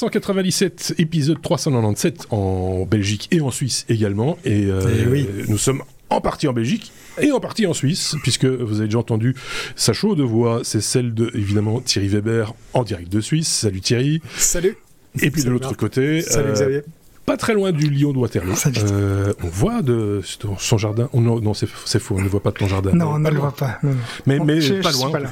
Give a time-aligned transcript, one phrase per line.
[0.00, 4.36] 397, épisode 397 en Belgique et en Suisse également.
[4.44, 5.26] Et, euh, Eh oui.
[5.48, 8.98] nous sommes en partie en Belgique et en partie en Suisse, puisque vous avez déjà
[8.98, 9.34] entendu
[9.74, 13.48] sa chaude voix, c'est celle de, évidemment, Thierry Weber en direct de Suisse.
[13.48, 14.20] Salut Thierry.
[14.36, 14.76] Salut.
[15.22, 16.82] Et puis de l'autre côté, Salut euh, Xavier.
[17.24, 18.76] pas très loin du lion de Waterloo, Salut.
[18.92, 20.20] euh, on voit de
[20.58, 21.08] son jardin.
[21.14, 21.66] Oh non, non c'est
[21.98, 22.92] faux, on ne voit pas de ton jardin.
[22.92, 23.78] Non, on ne le voit pas.
[23.82, 23.96] non.
[24.26, 25.04] Mais, Bon, mais je- pas je loin.
[25.08, 25.30] suis pas en là.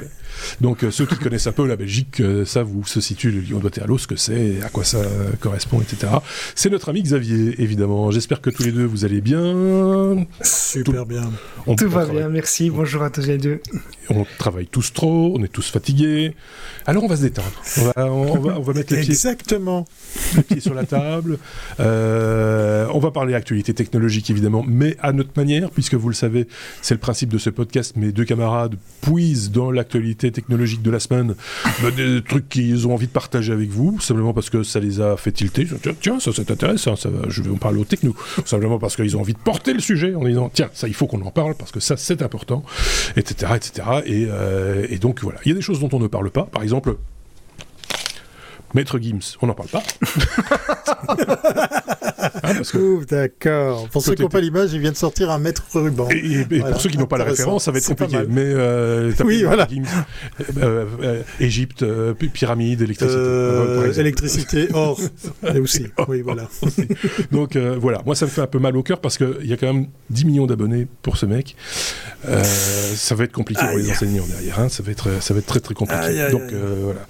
[0.61, 3.41] Donc euh, ceux qui connaissent un peu la Belgique euh, savent où se situe le
[3.41, 5.01] lion de Waterloo, ce que c'est, à quoi ça
[5.39, 6.11] correspond, etc.
[6.55, 8.11] C'est notre ami Xavier, évidemment.
[8.11, 10.25] J'espère que tous les deux vous allez bien.
[10.41, 11.29] Super bien.
[11.67, 12.69] On, Tout on va travaille- bien, merci.
[12.69, 13.59] Bonjour à tous les deux.
[14.09, 16.35] On travaille tous trop, on est tous fatigués.
[16.85, 17.51] Alors on va se détendre.
[17.77, 19.85] On va, on va, on va mettre les pieds, Exactement.
[20.35, 21.39] les pieds sur la table.
[21.79, 26.47] Euh, on va parler actualité technologique évidemment, mais à notre manière, puisque vous le savez,
[26.81, 27.95] c'est le principe de ce podcast.
[27.95, 31.35] Mes deux camarades puisent dans l'actualité technologique de la semaine
[31.81, 35.01] bah, des trucs qu'ils ont envie de partager avec vous, simplement parce que ça les
[35.01, 35.63] a fait tilter.
[35.63, 37.85] Ils ont dit, Tiens, tiens, ça c'est intéressant, ça va, je vais en parler aux
[37.85, 38.15] techno.
[38.45, 41.07] Simplement parce qu'ils ont envie de porter le sujet en disant tiens, ça il faut
[41.07, 42.63] qu'on en parle parce que ça c'est important,
[43.15, 43.53] etc.
[43.55, 43.87] etc.
[44.05, 46.43] Et, euh, et donc voilà, il y a des choses dont on ne parle pas.
[46.43, 46.97] Par exemple,
[48.75, 49.81] Maître Gims, on n'en parle pas.
[52.75, 53.87] Ouh, d'accord.
[53.89, 56.07] Pour ceux qui n'ont pas l'image, il vient de sortir un mètre ruban.
[56.11, 58.17] Et, et- et Voilà, pour ceux qui n'ont pas la référence, ça va être compliqué.
[58.29, 59.67] Mais euh, Oui, Maître voilà.
[59.69, 59.83] Gims,
[60.61, 61.83] euh, euh, Égypte,
[62.19, 63.99] py- pyramide, électricité.
[63.99, 64.99] Électricité, or,
[65.53, 65.87] et aussi.
[66.07, 66.47] Oui, voilà.
[67.31, 69.57] Donc voilà, moi ça me fait un peu mal au cœur parce qu'il y a
[69.57, 71.55] quand même 10 millions d'abonnés pour ce mec.
[72.23, 74.59] Ça va être compliqué pour les enseignants derrière.
[74.59, 74.69] hein.
[74.69, 76.01] Ça va être, ça va être très très compliqué.
[76.03, 77.01] Aïe, aïe, Donc voilà.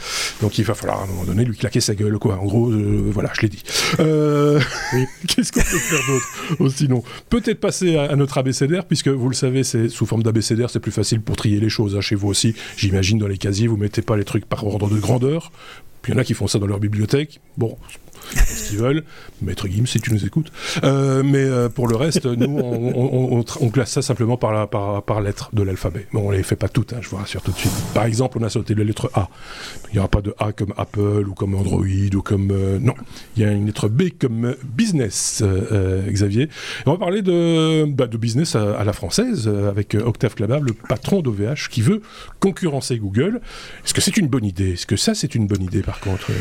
[0.42, 2.38] Donc il va falloir à un moment donné lui claquer sa gueule quoi.
[2.40, 3.64] En gros, euh, voilà, je l'ai dit.
[4.00, 4.60] Euh,
[4.94, 5.06] Oui.
[5.28, 6.26] Qu'est-ce qu'on peut faire d'autre
[6.60, 10.24] Oh, Sinon, peut-être passer à, à notre abécédaire puisque vous le savez, c'est sous forme
[10.24, 11.96] d'abécédaire, c'est plus facile pour trier les choses.
[11.96, 12.02] hein.
[12.02, 15.00] Chez vous aussi, j'imagine dans les casiers, vous mettez pas les trucs par ordre de
[15.00, 15.52] grandeur.
[16.02, 17.40] Puis il y en a qui font ça dans leur bibliothèque.
[17.58, 17.78] Bon,
[18.48, 19.04] ce qu'ils veulent.
[19.42, 20.52] Maître Gims, si tu nous écoutes.
[20.84, 25.22] Euh, mais euh, pour le reste, nous, on, classe ça simplement par, la, par, par
[25.22, 26.08] lettre de l'alphabet.
[26.14, 27.74] Bon, on les fait pas toutes, hein, je vous rassure tout de suite.
[27.94, 29.30] Par exemple, on a sauté la lettre A.
[29.90, 32.52] Il n'y aura pas de A comme Apple ou comme Android ou comme...
[32.52, 32.94] euh, non,
[33.36, 35.44] il y a une lettre B comme business,
[36.08, 36.50] Xavier.
[36.86, 41.22] On va parler de, bah, de business à, la française avec Octave Clabab, le patron
[41.22, 42.02] d'OVH, qui veut
[42.40, 43.42] concurrencer Google.
[43.84, 44.74] Est-ce que c'est une bonne idée?
[44.74, 46.32] Est-ce que ça, c'est une bonne idée, par contre?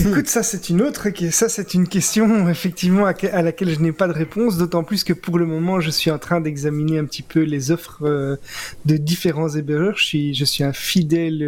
[0.00, 3.80] Écoute, ça c'est une autre, ça c'est une question effectivement à, que- à laquelle je
[3.80, 6.98] n'ai pas de réponse, d'autant plus que pour le moment je suis en train d'examiner
[6.98, 8.36] un petit peu les offres euh,
[8.86, 9.96] de différents hébergeurs.
[9.98, 11.42] Je suis, je suis un fidèle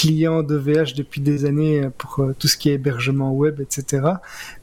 [0.00, 4.02] client d'OVH depuis des années euh, pour euh, tout ce qui est hébergement web, etc.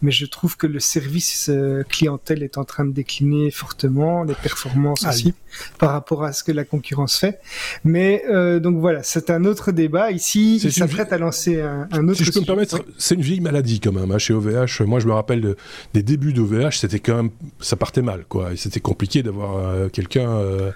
[0.01, 4.33] Mais je trouve que le service euh, clientèle est en train de décliner fortement, les
[4.33, 5.09] performances Aïe.
[5.09, 5.33] aussi
[5.79, 7.39] par rapport à ce que la concurrence fait.
[7.83, 10.11] Mais euh, donc voilà, c'est un autre débat.
[10.11, 13.21] Ici, il s'apprête à lancer un, un autre Si je peux me permettre, c'est une
[13.21, 14.81] vieille maladie quand même hein, chez OVH.
[14.85, 15.57] Moi, je me rappelle de-
[15.93, 18.49] des débuts d'OVH, c'était quand même, ça partait mal, quoi.
[18.55, 20.29] C'était compliqué d'avoir euh, quelqu'un.
[20.29, 20.71] euh,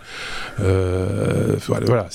[1.68, 2.08] voilà,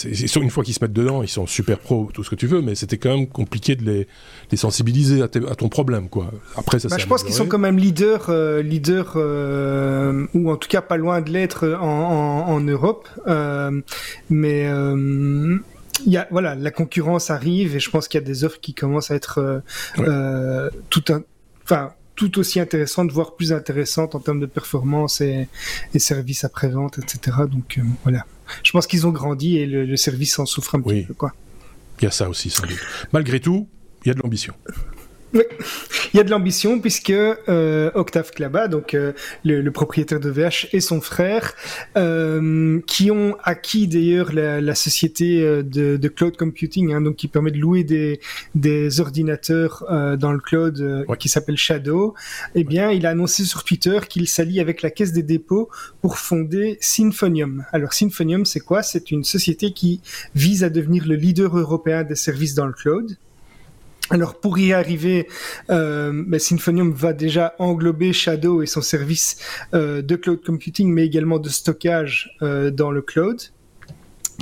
[0.42, 2.62] une fois qu'ils se mettent dedans, ils sont super pros, tout ce que tu veux,
[2.62, 4.08] mais c'était quand même compliqué de les,
[4.50, 6.30] les sensibiliser à, ton problème, quoi.
[6.56, 10.56] Après, ça Bah, je pense qu'ils sont quand même leaders, euh, leaders euh, ou en
[10.56, 13.08] tout cas pas loin de l'être en, en, en Europe.
[13.26, 13.80] Euh,
[14.30, 15.58] mais euh,
[16.06, 18.74] y a, voilà, la concurrence arrive et je pense qu'il y a des offres qui
[18.74, 19.62] commencent à être
[19.98, 20.06] Ouais.
[20.91, 21.22] tout un,
[21.64, 25.48] enfin tout aussi intéressantes, voire plus intéressantes en termes de performance et,
[25.94, 27.36] et services après-vente, etc.
[27.50, 28.24] Donc euh, voilà.
[28.62, 31.14] Je pense qu'ils ont grandi et le, le service en souffre un petit peu.
[31.14, 31.32] Quoi.
[32.00, 32.78] Il y a ça aussi, sans doute.
[33.12, 33.68] Malgré tout,
[34.04, 34.54] il y a de l'ambition.
[36.14, 39.12] Il y a de l'ambition puisque euh, Octave Klaba, donc euh,
[39.44, 41.52] le, le propriétaire de VH et son frère,
[41.97, 47.16] euh, qui ont acquis d'ailleurs la, la société euh, de, de cloud computing, hein, donc
[47.16, 48.20] qui permet de louer des,
[48.54, 51.16] des ordinateurs euh, dans le cloud, euh, Ouais.
[51.16, 52.14] qui s'appelle Shadow.
[52.54, 55.68] Eh bien, il a annoncé sur Twitter qu'il s'allie avec la Caisse des dépôts
[56.00, 57.65] pour fonder Symphonium.
[57.72, 58.83] Alors Symphonium, c'est quoi?
[58.83, 60.00] C'est une société qui
[60.34, 63.16] vise à devenir le leader européen des services dans le cloud.
[64.10, 65.26] Alors pour y arriver,
[65.68, 69.38] euh, ben, Symfonium va déjà englober Shadow et son service
[69.74, 73.41] euh, de cloud computing, mais également de stockage euh, dans le cloud,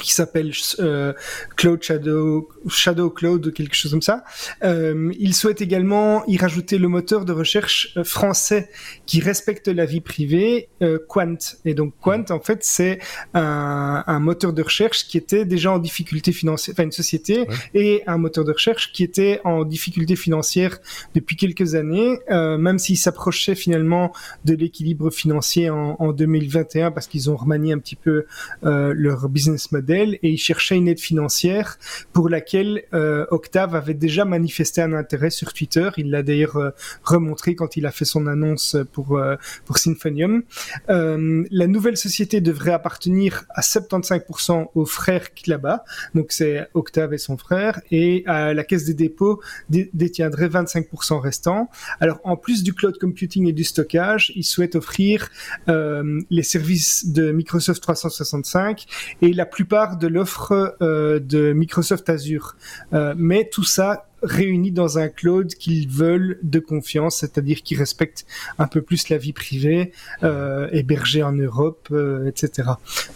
[0.03, 1.13] qui s'appelle euh,
[1.57, 4.25] Cloud Shadow, Shadow Cloud ou quelque chose comme ça.
[4.63, 8.69] Euh, il souhaite également y rajouter le moteur de recherche euh, français
[9.07, 11.37] qui respecte la vie privée, euh, Quant.
[11.65, 12.99] Et donc Quant, en fait, c'est
[13.35, 17.47] un, un moteur de recherche qui était déjà en difficulté financière, enfin une société Ouais.
[17.75, 20.79] et un moteur de recherche qui était en difficulté financière
[21.15, 24.13] depuis quelques années, euh, même s'il s'approchait finalement
[24.45, 28.27] de l'équilibre financier en, en 2021 parce qu'ils ont remanié un petit peu
[28.65, 29.84] euh, leur business model.
[29.93, 31.79] Et il cherchait une aide financière
[32.13, 35.91] pour laquelle euh, Octave avait déjà manifesté un intérêt sur Twitter.
[35.97, 36.71] Il l'a d'ailleurs euh,
[37.03, 40.43] remontré quand il a fait son annonce pour euh, pour Symfonium.
[40.91, 45.85] Euh, la nouvelle société devrait appartenir à 75% aux frères là-bas,
[46.15, 51.71] donc c'est Octave et son frère, et la Caisse des dépôts dé- détiendrait 25% restant.
[52.01, 55.29] Alors en plus du cloud computing et du stockage, il souhaite offrir
[55.67, 58.85] les services de Microsoft 365
[59.23, 62.57] et la plupart de l'offre euh, de Microsoft Azure.
[62.93, 68.27] Euh, mais tout ça réuni dans un cloud qu'ils veulent de confiance, c'est-à-dire qui respecte
[68.59, 69.93] un peu plus la vie privée,
[70.23, 72.69] euh, hébergé en Europe, euh, etc.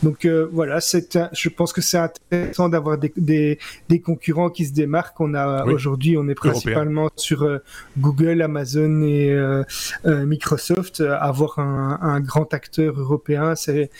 [0.02, 3.58] Donc euh, voilà, c'est, je pense que c'est intéressant d'avoir des, des,
[3.88, 5.20] des concurrents qui se démarquent.
[5.20, 5.72] On a Oui.
[5.74, 7.58] aujourd'hui, on est principalement sur euh,
[7.98, 9.36] Google, Amazon et
[10.04, 11.00] Microsoft.
[11.00, 13.90] Avoir un, un grand acteur européen, c'est,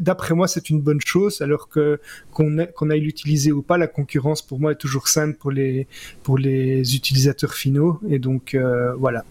[0.00, 1.40] d'après moi, c'est une bonne chose.
[1.42, 2.00] Alors que
[2.32, 5.86] qu'on aille l'utiliser ou pas, la concurrence pour moi est toujours saine pour les
[6.22, 8.00] pour les utilisateurs finaux.
[8.08, 9.24] Et donc euh, voilà,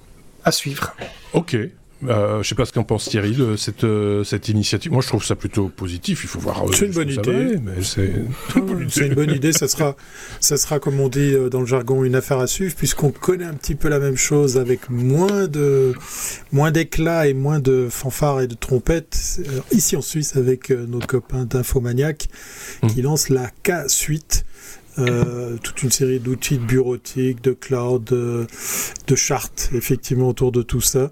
[0.43, 0.93] à suivre.
[1.33, 1.57] Ok.
[2.07, 4.91] Euh, je sais pas ce qu'en pense Thierry de cette, euh, cette initiative.
[4.91, 6.21] Moi, je trouve ça plutôt positif.
[6.23, 6.63] Il faut voir.
[6.63, 7.59] euh, C'est une bonne idée.
[8.89, 9.95] c'est une bonne idée, ça sera,
[10.39, 13.53] ça sera comme on dit dans le jargon une affaire à suivre puisqu'on connaît un
[13.53, 15.93] petit peu la même chose avec moins de
[16.51, 19.39] moins d'éclat et moins de fanfares et de trompettes
[19.71, 22.29] ici en Suisse avec nos copains d'Infomaniac
[22.89, 24.43] qui lancent la K suite.
[24.99, 28.47] Euh, toute une série d'outils de bureautique, de cloud, de,
[29.07, 31.11] de chartes, effectivement, autour de tout ça.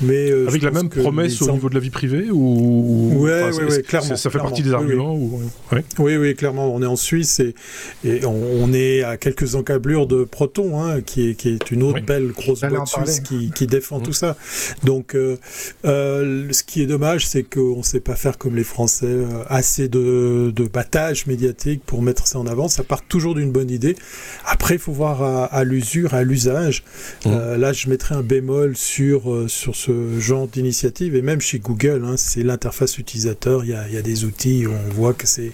[0.00, 3.42] Mais euh, avec la même promesse les au niveau de la vie privée ou Ouais,
[3.48, 4.48] Enfin, ouais, ouais, clairement, Ça fait clairement.
[4.50, 4.82] partie des Oui, oui.
[4.82, 5.40] arguments ou
[5.72, 5.84] ouais.
[5.98, 7.54] Oui, oui, clairement, on est en Suisse et,
[8.04, 11.82] et on, on est à quelques encablures de Proton, hein, qui, est, qui est une
[11.82, 12.02] autre Oui.
[12.06, 14.04] belle grosse boîte suisse qui, qui défend Mhm.
[14.04, 14.36] tout ça.
[14.84, 15.36] Donc, euh,
[15.84, 19.42] euh, ce qui est dommage, c'est qu'on ne sait pas faire comme les Français, euh,
[19.48, 22.68] assez de, de battage médiatique pour mettre ça en avant.
[22.68, 23.96] Ça part toujours d'une bonne idée.
[24.44, 25.22] Après, il faut voir
[25.52, 26.84] à, l'usure, à l'usage.
[27.24, 27.32] Mhm.
[27.32, 29.87] Euh, là, je mettrais un bémol sur, euh, sur ce
[30.18, 33.64] genre d'initiative et même chez Google, hein, c'est l'interface utilisateur.
[33.64, 35.52] Il y a, il y a des outils on voit que c'est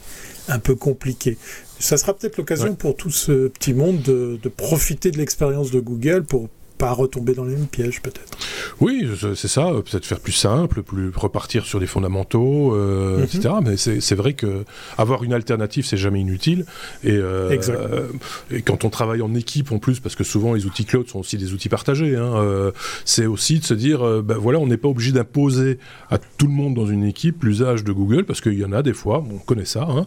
[0.49, 1.37] un peu compliqué.
[1.79, 2.77] Ça sera peut-être l'occasion Ouais.
[2.77, 6.49] pour tout ce petit monde de, de profiter de l'expérience de Google pour
[6.85, 8.37] pas retomber dans les mêmes pièges peut-être.
[8.81, 9.71] Oui, c'est- ça.
[9.89, 13.25] Peut-être faire plus simple, plus repartir sur des fondamentaux, euh, Mhm.
[13.25, 13.55] etc.
[13.65, 14.65] Mais c'est c'est vrai que
[14.99, 16.67] avoir une alternative, c'est jamais inutile.
[17.03, 17.79] Et, euh, Exact.
[17.81, 18.09] euh,
[18.51, 21.21] et quand on travaille en équipe, en plus, parce que souvent les outils cloud sont
[21.21, 22.17] aussi des outils partagés.
[22.17, 22.71] hein, euh,
[23.07, 25.79] c'est aussi de se dire, ben voilà, on n'est pas obligé d'imposer
[26.11, 28.83] à tout le monde dans une équipe l'usage de Google, parce qu'il y en a
[28.83, 30.05] des fois, on connaît ça, hein,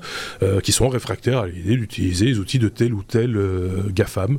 [0.61, 3.31] qui sont réfractaires à l'idée d'utiliser les outils de tel ou tel
[3.95, 4.37] GAFAM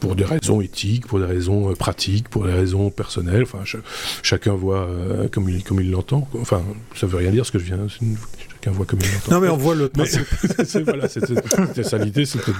[0.00, 3.42] pour des raisons éthiques, pour des raisons euh, pratiques, pour des raisons personnelles.
[3.42, 3.82] Enfin, ch-
[4.22, 6.28] chacun voit euh, comme il comme il l'entend.
[6.40, 6.62] Enfin,
[6.94, 7.78] ça veut rien dire ce que je viens.
[8.60, 9.32] Une- Chacun voit comme l'entend.
[9.32, 10.26] Non mais on voit le principe.
[10.64, 12.52] c'est voilà, c'était ça l'idée, c'était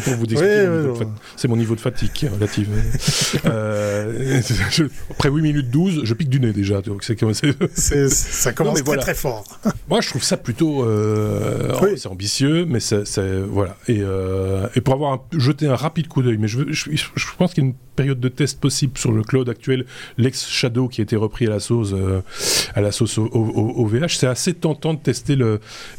[0.00, 0.66] pour vous expliquer.
[0.98, 1.04] Fa-
[1.36, 2.68] C'est mon niveau de fatigue qui est relative.
[3.46, 4.40] Euh,
[4.70, 6.80] je- après 8 minutes 12, je pique du nez déjà.
[6.80, 7.52] Donc ça commence mais
[8.52, 9.02] très voilà.
[9.02, 9.44] très fort.
[9.88, 10.84] moi, je trouve ça plutôt.
[10.84, 11.90] euh, Oui.
[11.96, 13.04] C'est ambitieux, mais c'est.
[13.50, 13.76] Voilà.
[13.88, 16.90] Et, euh, et pour avoir un- jeté un rapide coup d'œil, mais je, veux- je,
[16.92, 19.84] je pense qu'il y a une période de test possible sur le cloud actuel,
[20.18, 21.94] l'ex-Shadow qui a été repris à la sauce,
[22.74, 24.18] à la sauce au, au- au VH.
[24.18, 25.47] C'est assez tentant de tester le,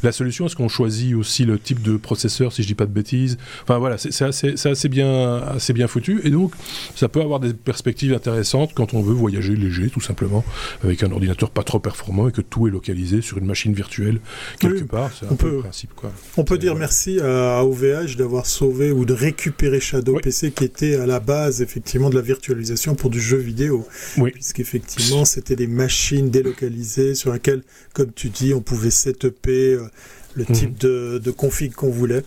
[0.02, 0.46] la solution.
[0.46, 3.38] Est-ce qu'on choisit aussi le type de processeur, si je dis pas de bêtises?
[3.62, 6.20] Enfin voilà, c'est assez, bien, assez bien foutu.
[6.24, 6.52] Et donc,
[6.94, 10.44] ça peut avoir des perspectives intéressantes quand on veut voyager léger, tout simplement,
[10.84, 14.20] avec un ordinateur pas trop performant et que tout est localisé sur une machine virtuelle
[14.58, 15.10] quelque Oui, part.
[15.18, 16.12] C'est un peu le principe, quoi.
[16.36, 16.86] On peut dire voilà.
[16.86, 20.20] merci à, à OVH d'avoir sauvé ou de récupérer Shadow Oui.
[20.22, 23.86] PC qui était à la base effectivement de la virtualisation pour du jeu vidéo.
[24.16, 24.30] Oui.
[24.32, 27.62] Puisqu'effectivement c'était des machines délocalisées sur lesquelles,
[27.94, 29.88] comme tu dis, on pouvait setuper euh,
[30.34, 30.54] le Mhm.
[30.54, 32.22] type de, de config qu'on voulait.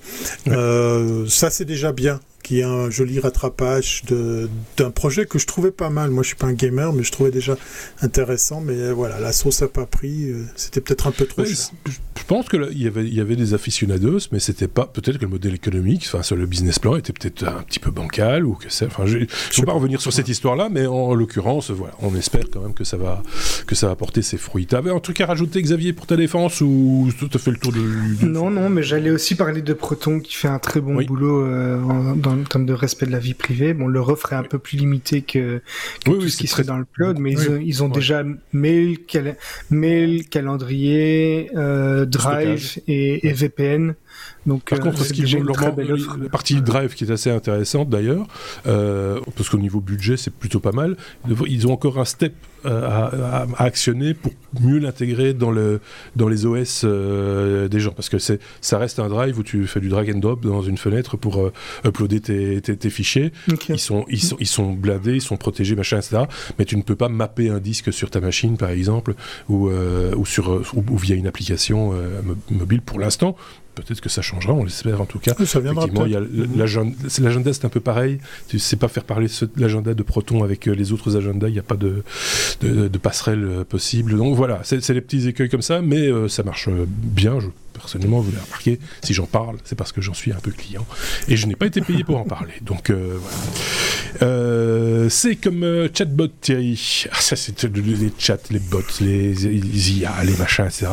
[0.46, 0.54] Ouais.
[0.56, 5.40] Euh, ça c'est déjà bien qu'il y ait un joli rattrapage de- d'un projet que
[5.40, 6.12] je trouvais pas mal.
[6.12, 7.56] Moi je suis pas un gamer mais je trouvais déjà
[8.02, 8.62] intéressant.
[8.62, 10.30] Mais euh, voilà, la sauce a pas pris.
[10.30, 11.58] euh, C'était peut-être un peu trop Ouais, cher.
[11.58, 14.68] c'est- je pense que là, il y avait, il y avait des aficionados, mais c'était
[14.68, 17.80] pas peut-être que le modèle économique, enfin sur le business plan était peut-être un petit
[17.80, 18.86] peu bancal ou que c'est.
[18.86, 19.72] Enfin, je ne veux pas pas.
[19.74, 23.22] revenir sur cette histoire-là, mais en, l'occurrence, voilà, on espère quand même que ça va
[23.68, 24.66] que ça va porter ses fruits.
[24.66, 27.72] T'avais un truc à rajouter, Xavier, pour ta défense ou tu as fait le tour
[27.74, 30.96] de, de- Non, non, mais j'allais aussi parler de Proton qui fait un très bon
[30.98, 31.06] Oui.
[31.06, 33.74] boulot euh, en, dans le terme de respect de la vie privée.
[33.74, 35.58] Bon, leur offre est un peu plus limitée que,
[36.04, 37.44] que Oui, tout oui, ce qui serait dans le cloud, mais Oui.
[37.44, 37.94] ils ont, ils ont Ouais.
[37.94, 39.38] déjà mail, cal-
[39.70, 43.96] mail calendrier, euh, Drive et, et VPN.
[44.46, 48.28] Donc, Par contre, ce qui la partie drive qui est assez intéressante d'ailleurs,
[48.64, 50.98] parce qu'au niveau budget, c'est plutôt pas mal.
[51.48, 52.34] Ils ont encore un step
[52.66, 55.80] à, actionner pour mieux l'intégrer dans, le,
[56.16, 57.92] dans les OS des gens.
[57.92, 60.78] Parce que ça reste un drive où tu fais du drag and drop dans une
[60.78, 61.52] fenêtre pour
[61.86, 63.32] uploader tes, tes, fichiers.
[63.70, 66.24] Ils, sont, ils, sont, ils sont blindés, ils sont protégés, machin, etc.
[66.60, 69.16] Mais tu ne peux pas mapper un disque sur ta machine, par exemple,
[69.50, 71.94] ou, ou, sur, ou, via une application
[72.50, 73.36] mobile pour l'instant.
[73.76, 75.34] Peut-être que ça changera, on l'espère en tout cas.
[75.46, 75.88] Ça viendra
[76.56, 78.20] L'agenda, c'est un peu pareil.
[78.48, 79.28] Tu ne sais pas faire parler
[79.58, 81.48] l'agenda de Proton avec les autres agendas.
[81.48, 82.04] Il n'y a pas de,
[82.62, 84.18] de, de passerelle possible.
[84.18, 87.40] Donc voilà, c'est les petits écueils comme ça, mais ça marche bien.
[87.40, 90.52] Je personnellement, vous l'avez remarqué, si j'en parle, c'est parce que j'en suis un peu
[90.52, 90.86] client.
[91.28, 92.54] Et je n'ai pas été payé pour en parler.
[92.62, 93.38] Donc euh, voilà.
[94.22, 97.06] Euh, c'est comme euh, chatbot, Thierry.
[97.12, 100.88] Ah, ça, c'est les chats, les bots, les, IA, les machins, etc.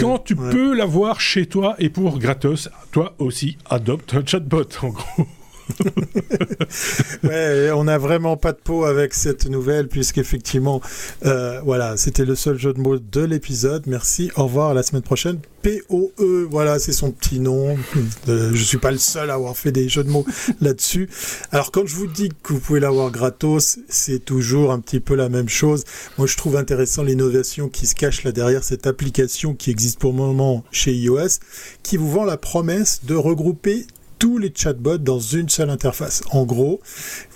[0.00, 4.88] Quand tu peux l'avoir chez toi et pour gratos, toi aussi, adopte un chatbot, en
[4.88, 5.26] gros.
[7.24, 10.80] ouais, on n'a vraiment pas de peau avec cette nouvelle, puisqu'effectivement,
[11.24, 13.84] euh, voilà, c'était le seul jeu de mots de l'épisode.
[13.86, 15.38] Merci, au revoir, à la semaine prochaine.
[15.62, 17.76] POE, voilà, c'est son petit nom.
[18.28, 20.26] Euh, je suis pas le seul à avoir fait des jeux de mots
[20.60, 21.08] là-dessus.
[21.52, 25.14] Alors, quand je vous dis que vous pouvez l'avoir gratos, c'est toujours un petit peu
[25.14, 25.84] la même chose.
[26.16, 30.12] Moi, je trouve intéressant l'innovation qui se cache là derrière cette application qui existe pour
[30.12, 31.40] le moment chez iOS,
[31.82, 33.86] qui vous vend la promesse de regrouper
[34.18, 36.22] tous les chatbots dans une seule interface.
[36.30, 36.80] En gros,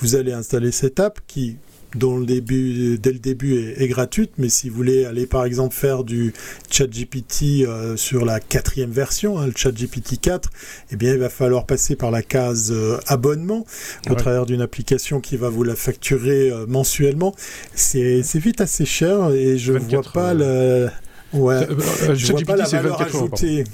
[0.00, 1.56] vous allez installer cette app qui
[1.94, 5.74] dont le début, dès le début est, gratuite, mais si vous voulez aller par exemple
[5.74, 6.32] faire du
[6.70, 10.50] ChatGPT euh, sur la quatrième version, hein, le ChatGPT 4,
[10.90, 13.66] eh bien il va falloir passer par la case euh, abonnement
[14.08, 17.34] au travers d'une application qui va vous la facturer euh, mensuellement.
[17.74, 20.88] C'est vite assez cher et je vois pas le
[21.34, 21.66] ouais,
[22.14, 23.64] je vois pas la valeur ajoutée.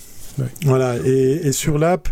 [0.64, 2.08] Voilà, et, sur l'app,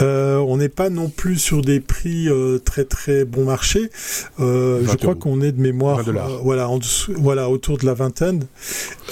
[0.00, 3.90] euh, on n'est pas non plus sur des prix euh, très très bon marché.
[4.38, 6.02] Euh, je crois qu'on est de mémoire,
[6.42, 6.78] voilà, en
[7.16, 8.46] voilà, autour de la vingtaine.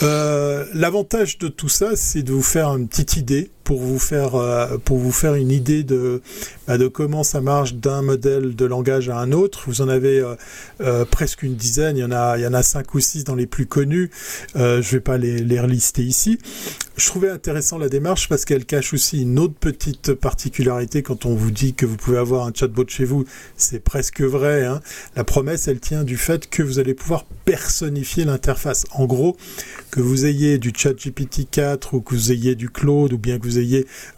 [0.00, 4.30] L'avantage de tout ça, c'est de vous faire une petite idée pour vous faire
[4.86, 6.22] pour vous faire une idée de
[6.66, 9.64] bah, de comment ça marche d'un modèle de langage à un autre.
[9.66, 10.24] Vous en avez
[11.10, 11.98] presque une dizaine.
[11.98, 14.10] Il y en a il y en a cinq ou six dans les plus connus.
[14.54, 16.38] je vais pas les relister ici.
[16.98, 21.34] Je trouvais intéressant la démarche parce qu'elle cache aussi une autre petite particularité quand on
[21.36, 23.24] vous dit que vous pouvez avoir un chatbot chez vous.
[23.56, 24.64] C'est presque vrai.
[24.64, 24.80] Hein.
[25.14, 28.84] La promesse, elle tient du fait que vous allez pouvoir personnifier l'interface.
[28.90, 29.36] En gros,
[29.92, 33.44] que vous ayez du chat GPT-4 ou que vous ayez du Claude ou bien que
[33.44, 33.57] vous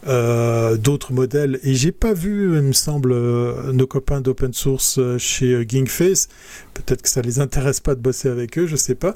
[0.07, 1.59] euh, d'autres modèles.
[1.63, 6.27] Et j'ai pas vu, il me semble, euh, nos copains d'open source euh, chez Gingface.
[6.73, 9.15] Peut-être que ça les intéresse pas de bosser avec eux, je sais pas.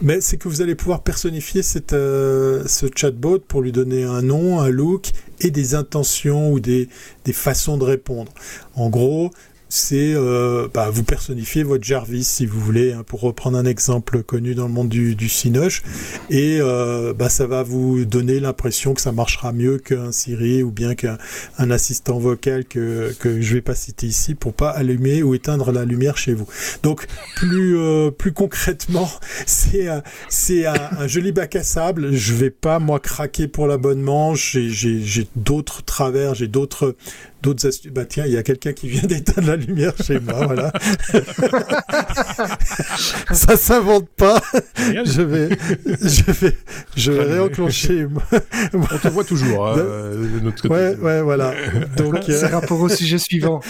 [0.00, 4.60] Mais c'est que vous allez pouvoir personnifier cette, ce chatbot pour lui donner un nom,
[4.60, 5.10] un look
[5.40, 6.88] et des intentions ou des,
[7.24, 8.32] des façons de répondre.
[8.74, 9.30] En gros,
[9.74, 14.22] c'est euh, bah, vous personnifiez votre Jarvis si vous voulez, hein, pour reprendre un exemple
[14.22, 15.30] connu dans le monde du, du
[16.28, 20.70] et euh, bah, ça va vous donner l'impression que ça marchera mieux qu'un Siri ou
[20.70, 21.16] bien qu'un
[21.58, 25.86] assistant vocal que, que je vais pas citer ici pour pas allumer ou éteindre la
[25.86, 26.46] lumière chez vous.
[26.82, 29.10] Donc plus euh, plus concrètement,
[29.46, 29.88] c'est
[30.28, 32.12] c'est un, un, joli bac à sable.
[32.12, 34.34] Je vais pas moi craquer pour l'abonnement.
[34.34, 36.94] J'ai d'autres travers, j'ai d'autres
[37.42, 37.92] d'autres astuces.
[37.92, 40.72] Bah tiens, il y a quelqu'un qui vient d'éteindre la lumière chez moi, voilà.
[43.32, 44.40] ça s'invente pas.
[44.76, 45.48] je vais,
[45.86, 46.56] je vais,
[46.96, 48.06] je vais réenclencher.
[48.72, 50.74] On te voit toujours, hein, de notre côté.
[50.74, 51.54] Ouais, ouais, voilà.
[51.96, 53.60] Donc, c'est rapport au sujet suivant.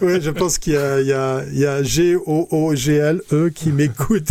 [0.00, 2.74] ouais, je pense qu'il y a, il y a, il y a G O O
[2.74, 4.28] G L E qui m'écoute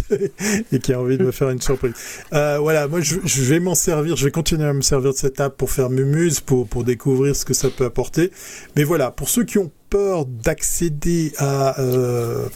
[0.72, 1.94] et qui a envie de me faire une surprise.
[2.34, 5.18] Euh, voilà, moi je, je vais m'en servir, je vais continuer à me servir de
[5.18, 8.32] cette app pour faire Mumuse, pour pour découvrir ce que ça peut apporter.
[8.76, 12.48] Mais voilà, pour ceux qui ont peur d'accéder à, euh,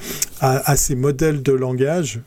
[0.42, 2.20] à, ces modèles de langage,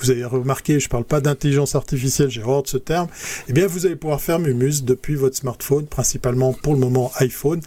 [0.00, 3.08] vous avez remarqué, je ne parle pas d'intelligence artificielle, j'ai horreur de ce terme,
[3.48, 7.60] eh bien vous allez pouvoir faire Mumus depuis votre smartphone, principalement pour le moment iPhone.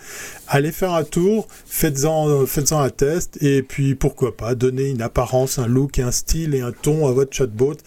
[0.54, 5.60] Allez faire un tour, faites-en faites un test, et puis pourquoi pas donner une apparence,
[5.60, 7.78] un look, un style et un ton à votre chatbot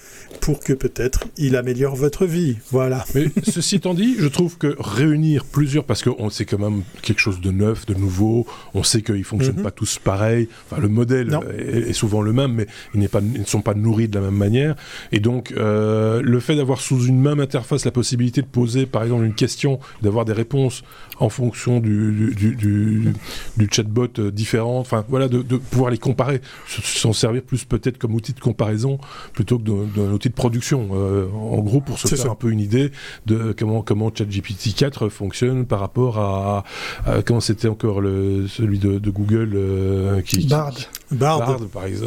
[0.40, 2.56] pour que peut-être il améliore votre vie.
[2.70, 3.04] Voilà.
[3.14, 7.18] Mais ceci étant dit, je trouve que réunir plusieurs, parce qu'on sait quand même quelque
[7.18, 9.62] chose de neuf, de nouveau, on sait qu'ils ne fonctionnent mhm.
[9.62, 13.46] pas tous pareil, enfin le modèle est, souvent le même, mais ils, pas, ils ne
[13.46, 14.74] sont pas nourris de la même manière.
[15.12, 19.02] Et donc, euh, le fait d'avoir sous une même interface la possibilité de poser, par
[19.02, 20.82] exemple, une question, d'avoir des réponses
[21.18, 23.12] en fonction du, du, du,
[23.56, 27.98] du chatbot euh, différent, enfin voilà, de, de, pouvoir les comparer, s'en servir plus peut-être
[27.98, 28.98] comme outil de comparaison
[29.32, 30.90] plutôt que d'un outil de production.
[30.92, 32.30] Euh, en gros, pour se faire ça.
[32.30, 32.90] un peu une idée
[33.26, 36.64] de comment comment ChatGPT 4 fonctionne par rapport à,
[37.06, 40.74] à comment c'était encore le celui de, de Google euh, qui Bard.
[41.10, 41.38] Bard.
[41.38, 41.60] Bard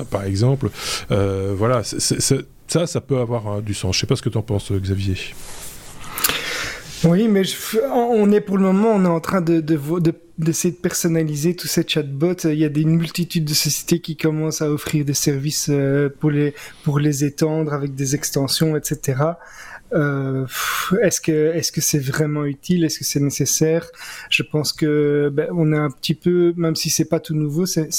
[0.10, 0.70] par, exemple.
[1.12, 3.96] Euh, voilà, c est, c est, ça, ça peut avoir euh, du sens.
[3.96, 5.16] Je sais pas ce que tu en penses, Xavier.
[7.04, 7.56] Oui, mais je,
[7.94, 11.56] on est pour le moment, on est en train de, de, de d'essayer de personnaliser
[11.56, 12.46] tous ces chatbots.
[12.46, 16.30] Il y a des multitudes de sociétés qui commencent à offrir des services euh, pour
[16.30, 19.16] les pour les étendre avec des extensions, etc.
[19.94, 20.46] Euh,
[21.02, 22.84] est-ce que est-ce que c'est vraiment utile?
[22.84, 23.88] Est-ce que c'est nécessaire?
[24.30, 27.66] Je pense que ben, on a un petit peu, même si c'est pas tout nouveau,
[27.66, 27.90] c'est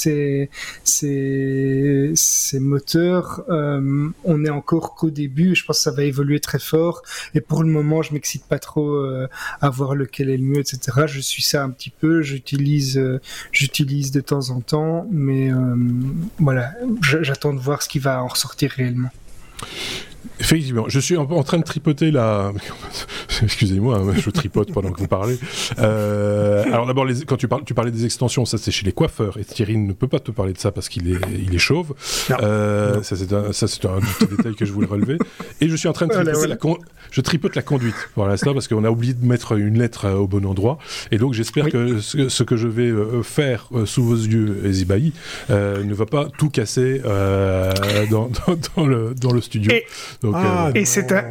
[0.83, 3.43] ces moteurs.
[3.49, 5.55] Euh, on est encore qu'au début.
[5.55, 7.01] Je pense que ça va évoluer très fort.
[7.33, 9.27] Et pour le moment, je m'excite pas trop euh,
[9.61, 11.03] à voir lequel est le mieux, etc.
[11.07, 12.21] Je suis ça un petit peu.
[12.21, 13.19] J'utilise euh,
[13.51, 15.75] j'utilise de temps en temps, mais euh,
[16.39, 19.09] voilà, j'attends de voir ce qui va en ressortir réellement.
[20.39, 22.51] Effectivement, je suis en train de tripoter la.
[23.43, 25.37] Excusez-moi, hein, je tripote pendant que vous parlez.
[25.79, 29.37] Euh, alors d'abord, quand tu, parles, tu parlais des extensions, ça c'est chez les coiffeurs,
[29.37, 31.93] et Thierry ne peut pas te parler de ça parce qu'il est, il est chauve.
[32.41, 35.17] Euh, ça c'est un, un petit détail que je voulais relever.
[35.61, 36.77] Et je suis en train de tripoter, voilà, voilà.
[36.79, 40.09] La, je tripote la conduite pour l'instant parce qu'on a oublié de mettre une lettre
[40.09, 40.77] au bon endroit.
[41.11, 41.71] Et donc j'espère oui.
[41.71, 45.13] que ce, ce, que je vais euh, faire euh, sous vos yeux, Ezibaï,
[45.49, 47.73] euh, ne va pas tout casser euh,
[48.09, 49.71] dans, dans, dans, le, dans le studio.
[49.71, 49.85] Et...
[50.21, 51.23] Donc, ah, et c'est un.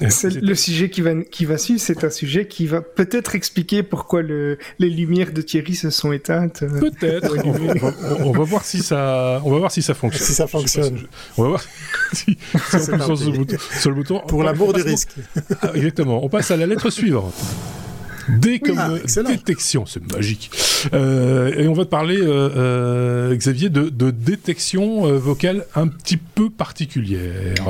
[0.00, 4.22] Le sujet qui va, qui va suivre, c'est un sujet qui va peut-être expliquer pourquoi
[4.22, 6.60] le, les lumières de Thierry se sont éteintes.
[6.60, 7.36] Peut-être.
[7.44, 10.26] on, on, on, va voir si ça, on va voir si ça fonctionne.
[10.26, 11.06] Si ça fonctionne.
[11.36, 11.62] On va voir
[12.14, 14.22] si, si on pousse sur, bouton, sur le bouton.
[14.26, 15.10] Pour l'amour du risque.
[15.60, 16.24] Ah, exactement.
[16.24, 17.34] On passe à la lettre suivante.
[18.28, 20.50] D comme oui, ah, détection, c'est magique.
[20.92, 26.16] Euh, et on va te parler, euh, euh, Xavier, de, de détection vocale un petit
[26.16, 27.54] peu particulière.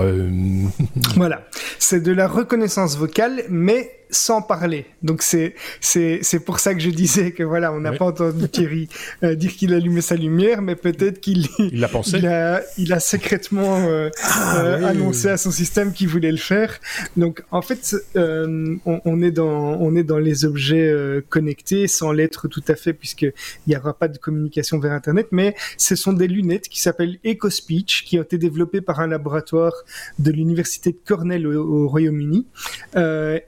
[1.16, 1.42] Voilà,
[1.78, 4.86] c'est de la reconnaissance vocale, mais sans parler.
[5.02, 7.98] Donc c'est c'est c'est pour ça que je disais que voilà, on n'a oui.
[7.98, 8.88] pas entendu Thierry
[9.22, 12.18] euh, dire qu'il allumait sa lumière, mais peut-être qu'il il l'a pensé.
[12.18, 14.84] Il a, il a secrètement euh, ah, euh, oui.
[14.84, 16.78] annoncé à son système qu'il voulait le faire.
[17.16, 19.48] Donc en fait, euh, on, on, est dans
[19.80, 23.32] on est dans les objets euh, connectés sans l'être tout à fait puisque il
[23.68, 28.04] n'y aura pas de communication vers Internet, mais ce sont des lunettes qui s'appellent EcoSpeech
[28.04, 29.74] qui ont été développées par un laboratoire
[30.18, 32.46] de l'université de Cornell au, au Royaume-Uni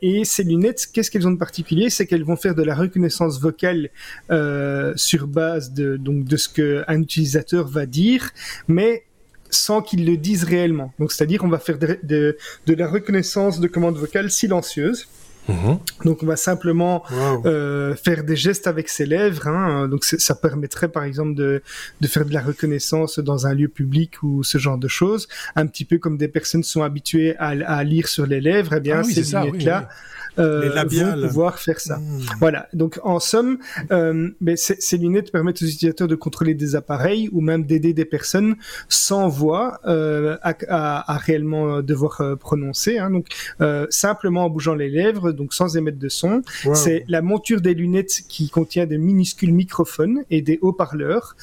[0.02, 1.90] et c'est lunettes, qu'est-ce qu'elles ont de particulier?
[1.90, 3.90] C'est qu'elles vont faire de la reconnaissance vocale
[4.30, 8.30] euh, sur base de, donc, de ce qu'un utilisateur va dire,
[8.68, 9.04] mais
[9.50, 10.92] sans qu'il le dise réellement.
[10.98, 12.36] Donc, c'est-à-dire, on va faire de, de,
[12.66, 15.08] de la reconnaissance de commandes vocales silencieuses.
[15.48, 15.74] Mmh.
[16.04, 17.46] Donc on va simplement wow.
[17.46, 19.48] euh, faire des gestes avec ses lèvres.
[19.48, 19.88] Hein.
[19.88, 21.62] Donc ça permettrait par exemple de,
[22.00, 25.26] de, faire de la reconnaissance dans un lieu public ou ce genre de choses.
[25.56, 28.74] Un petit peu comme des personnes sont habituées à, à lire sur les lèvres.
[28.76, 29.36] Eh bien ah oui, ces.
[29.36, 29.68] Oui, oui
[30.38, 31.98] euh, vont pouvoir faire ça.
[31.98, 32.20] Mmh.
[32.40, 32.68] Voilà.
[32.72, 33.58] Donc en somme,
[33.90, 38.04] euh, mais ces lunettes permettent aux utilisateurs de contrôler des appareils ou même d'aider des
[38.04, 38.56] personnes
[38.88, 42.98] sans voix euh, à, à, à, réellement devoir euh, prononcer.
[42.98, 43.10] Hein.
[43.10, 43.26] Donc
[43.90, 46.42] simplement en bougeant les lèvres, donc sans émettre de son.
[46.64, 46.74] Wow.
[46.74, 51.36] C'est la monture des lunettes qui contient de minuscules microphones et des haut-parleurs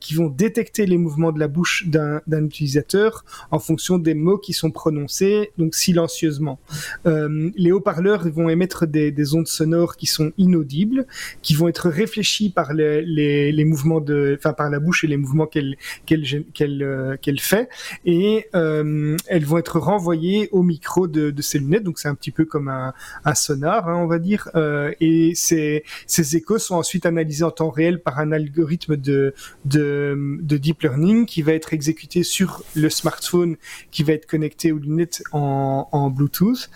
[0.00, 4.52] qui vont détecter les mouvements de la bouche d'un utilisateur en fonction des mots qui
[4.52, 6.58] sont prononcés, donc silencieusement.
[7.04, 11.06] les haut-parleurs vont émettre des, des, ondes sonores qui sont inaudibles,
[11.42, 15.46] qui vont être réfléchies par les, mouvements de, enfin par la bouche et les mouvements
[15.46, 17.68] qu'elle qu'elle euh, qu'elle fait,
[18.04, 21.84] et euh, elles vont être renvoyées au micro de, de ces lunettes.
[21.84, 22.92] Donc c'est un petit peu comme un,
[23.34, 24.48] sonar, hein, on va dire.
[24.54, 29.34] Euh, et ces, ces échos sont ensuite analysés en temps réel par un algorithme de,
[29.64, 33.56] de, de deep learning qui va être exécuté sur le smartphone
[33.90, 36.70] qui va être connecté aux lunettes en, Bluetooth.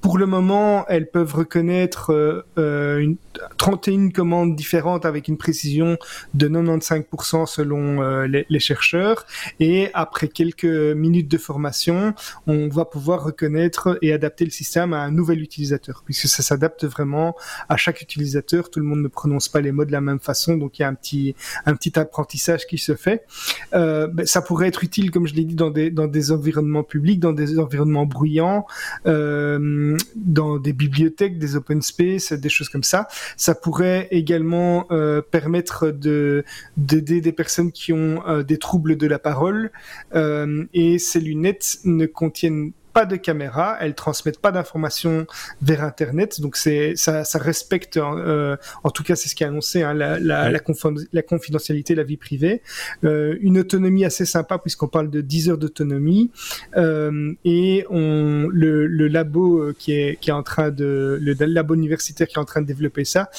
[0.00, 3.16] Pour le moment, elles peuvent reconnaître euh, euh une,
[3.56, 5.96] 31 commandes différentes avec une précision
[6.34, 9.26] de 95% selon euh, les, les, chercheurs.
[9.60, 12.14] Et après quelques minutes de formation,
[12.46, 16.84] on va pouvoir reconnaître et adapter le système à un nouvel utilisateur, puisque ça s'adapte
[16.84, 17.36] vraiment
[17.68, 18.70] à chaque utilisateur.
[18.70, 20.84] Tout le monde ne prononce pas les mots de la même façon, donc il y
[20.84, 21.34] a un petit,
[21.66, 23.24] un petit apprentissage qui se fait.
[23.74, 26.82] Euh, ben, ça pourrait être utile, comme je l'ai dit, dans des, dans des environnements
[26.84, 28.66] publics, dans des environnements bruyants.
[29.06, 33.08] Euh, dans des bibliothèques, des open space, des choses comme ça.
[33.36, 34.86] Ça pourrait également
[35.30, 36.44] permettre de
[36.76, 39.70] d'aider des personnes qui ont des troubles de la parole.
[40.14, 45.24] et ces lunettes ne contiennent pas de caméra, elles transmettent pas d'informations
[45.62, 49.46] vers Internet, donc c'est ça, ça respecte, euh, en tout cas c'est ce qui est
[49.46, 50.60] annoncé, hein, la, la, la,
[51.12, 52.60] la, confidentialité, la vie privée,
[53.04, 56.32] euh, une autonomie assez sympa puisqu'on parle de 10 heures d'autonomie
[56.76, 61.74] euh, et on le, le labo qui est qui est en train de le, labo
[61.74, 63.30] universitaire qui est en train de développer ça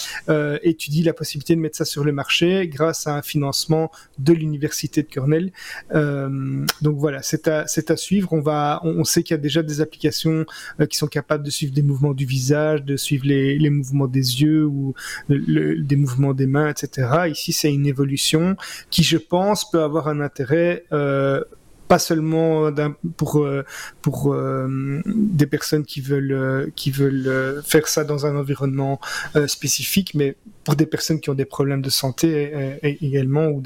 [0.63, 5.03] étudie la possibilité de mettre ça sur le marché grâce à un financement de l'université
[5.03, 5.51] de Cornell.
[5.91, 8.31] Donc voilà, c'est à c'est à suivre.
[8.31, 10.45] On va on, on sait qu'il y a déjà des applications
[10.79, 14.41] euh, qui sont capables de suivre des mouvements du visage, de suivre les, mouvements des
[14.41, 14.93] yeux ou
[15.27, 17.29] des mouvements des mains, etc.
[17.29, 18.55] Ici, c'est une évolution
[18.89, 21.43] qui, je pense, peut avoir un intérêt euh,
[21.87, 22.69] pas seulement
[23.17, 28.99] pour euh, des personnes qui veulent faire ça dans un environnement
[29.47, 33.59] spécifique, mais pour des personnes qui ont des problèmes de santé également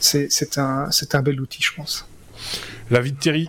[0.00, 2.08] c'est un c'est un bel outil, je pense.
[2.90, 3.48] La vie de Thierry.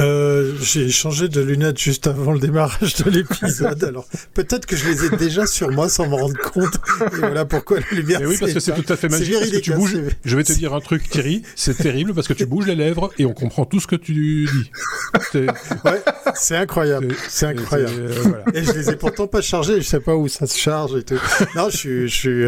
[0.00, 3.82] Euh, j'ai changé de lunettes juste avant le démarrage de l'épisode.
[3.84, 6.74] Alors peut-être que je les ai déjà sur moi sans me rendre compte.
[7.14, 8.20] Et voilà pourquoi la lumière.
[8.20, 9.34] Mais oui, parce que c'est tout à fait magique.
[9.34, 9.96] Parce que tu bouges.
[10.24, 11.42] Je vais te dire un truc, Thierry.
[11.56, 14.46] C'est terrible parce que tu bouges les lèvres et on comprend tout ce que tu
[14.46, 14.70] dis.
[15.84, 16.02] Ouais,
[16.34, 17.14] c'est incroyable.
[17.28, 17.92] C'est incroyable.
[17.98, 18.44] Euh, voilà.
[18.54, 19.80] Et je les ai pourtant pas chargés.
[19.80, 21.18] Je sais pas où ça se charge et tout.
[21.56, 22.44] Non, je suis, je suis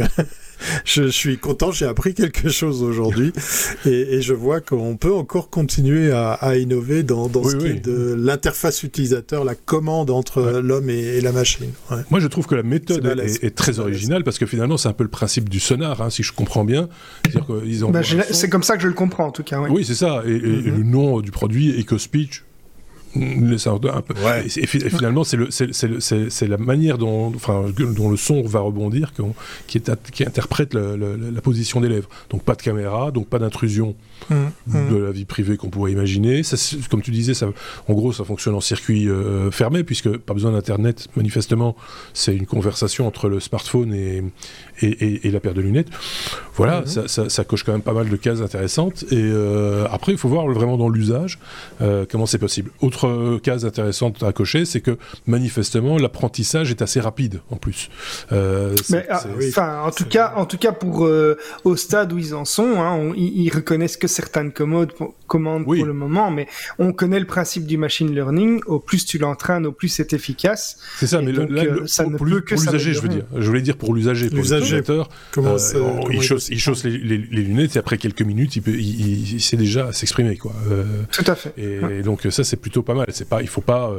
[0.85, 3.33] je, suis content, j'ai appris quelque chose aujourd'hui
[3.87, 7.67] et, et, je vois qu'on peut encore continuer à, à innover dans, dans ce qui
[7.67, 10.63] est de l'interface utilisateur, la commande entre ouais.
[10.63, 11.71] l'homme et, et, la machine.
[11.91, 11.99] Ouais.
[12.11, 14.93] Moi, je trouve que la méthode est, est, très originale parce que finalement, c'est un
[14.93, 16.89] peu le principe du sonar, hein, si je comprends bien.
[17.91, 19.61] Bah, c'est comme ça que je le comprends en tout cas.
[19.69, 20.23] Oui, c'est ça.
[20.27, 20.67] Et, mm -hmm.
[20.67, 22.45] et, le nom du produit, EcoSpeech,
[23.15, 24.15] un peu.
[24.25, 24.47] Ouais.
[24.47, 29.13] Et, et, finalement, c'est la manière dont, enfin, dont le son va rebondir
[29.67, 32.09] qui, est, qui interprète la position des lèvres.
[32.31, 33.95] Donc pas de caméra, donc pas d'intrusion
[34.29, 34.35] mmh,
[34.67, 35.05] de mmh.
[35.05, 36.43] la vie privée qu'on pourrait imaginer.
[36.43, 36.57] Ça,
[36.91, 37.49] comme tu disais, ça,
[37.89, 41.09] en gros, ça fonctionne en circuit euh, fermé puisque pas besoin d'internet.
[41.17, 41.77] Manifestement,
[42.15, 44.23] c'est une conversation entre le smartphone et,
[44.81, 45.89] et, et, la paire de lunettes.
[46.55, 46.87] Voilà, mmh.
[46.87, 49.05] ça, ça, ça, coche quand même pas mal de cases intéressantes.
[49.11, 51.39] Et euh, après, il faut voir vraiment dans l'usage
[51.81, 52.71] euh, comment c'est possible.
[52.81, 57.91] Autre case intéressante à cocher, c'est que manifestement, l'apprentissage est assez rapide en plus.
[58.33, 59.53] Euh, Mais, ah, oui.
[59.57, 62.93] en tout cas, en tout cas pour euh, au stade où ils en sont, hein,
[62.93, 64.93] on, ils, ils, reconnaissent que certaines commandes,
[65.27, 65.79] commandes oui.
[65.79, 66.47] pour le moment, mais
[66.79, 68.61] on connaît le principe du machine learning.
[68.67, 70.79] Au plus tu l'entraînes, au plus c'est efficace.
[70.99, 73.09] C'est ça, mais donc, là, le, ça pour, ne pour, peut que l'usager, je veux
[73.09, 73.25] dire.
[73.37, 74.39] Je voulais dire pour l'usager, pour
[75.33, 78.63] Comment, euh, il chausse, il chausse les, les, les, lunettes et après quelques minutes, il,
[78.63, 80.53] peut, il, il sait déjà s'exprimer, quoi.
[80.71, 81.53] Euh, Tout à fait.
[81.57, 81.99] Et, ouais.
[81.99, 83.07] et donc ça, c'est plutôt pas mal.
[83.11, 83.93] C'est pas, il faut pas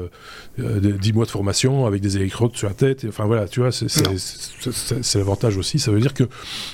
[0.59, 3.05] euh, 10 mois de formation avec des électrodes sur la tête.
[3.07, 5.79] Enfin voilà, tu vois, c'est l'avantage aussi.
[5.79, 6.23] Ça veut dire que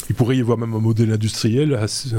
[0.09, 2.09] il pourrait y avoir même un modèle industriel assez,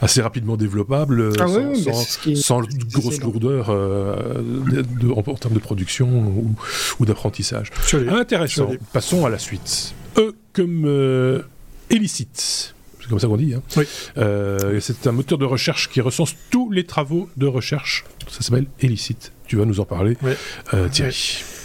[0.00, 2.36] assez rapidement développable, ah sans, oui, sans, qui...
[2.36, 2.62] sans
[2.92, 6.54] grosse lourdeur euh, de, de, en, en, termes de production ou,
[6.98, 7.70] ou d'apprentissage.
[8.08, 8.70] Intéressant.
[8.92, 9.94] Passons à la suite.
[10.16, 11.42] E comme euh,
[11.90, 13.54] illicite c'est comme ça qu'on dit.
[13.54, 13.62] Hein.
[13.76, 13.84] Oui.
[14.18, 18.04] Euh, c'est un moteur de recherche qui recense tous les travaux de recherche.
[18.28, 19.32] Ça s'appelle Elicite.
[19.46, 20.32] Tu vas nous en parler, oui.
[20.74, 21.38] euh, Thierry.
[21.40, 21.57] Oui.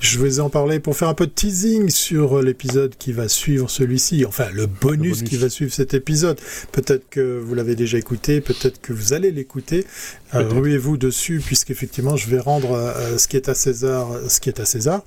[0.00, 3.68] Je vais en parler pour faire un peu de teasing sur l'épisode qui va suivre
[3.68, 6.38] celui-ci, enfin le bonus, le bonus, qui va suivre cet épisode.
[6.70, 9.86] Peut-être que vous l'avez déjà écouté, peut-être que vous allez l'écouter.
[10.34, 14.48] Euh, Ruez-vous dessus, puisqu'effectivement, je vais rendre euh, ce qui est à César, ce qui
[14.48, 15.02] est à César.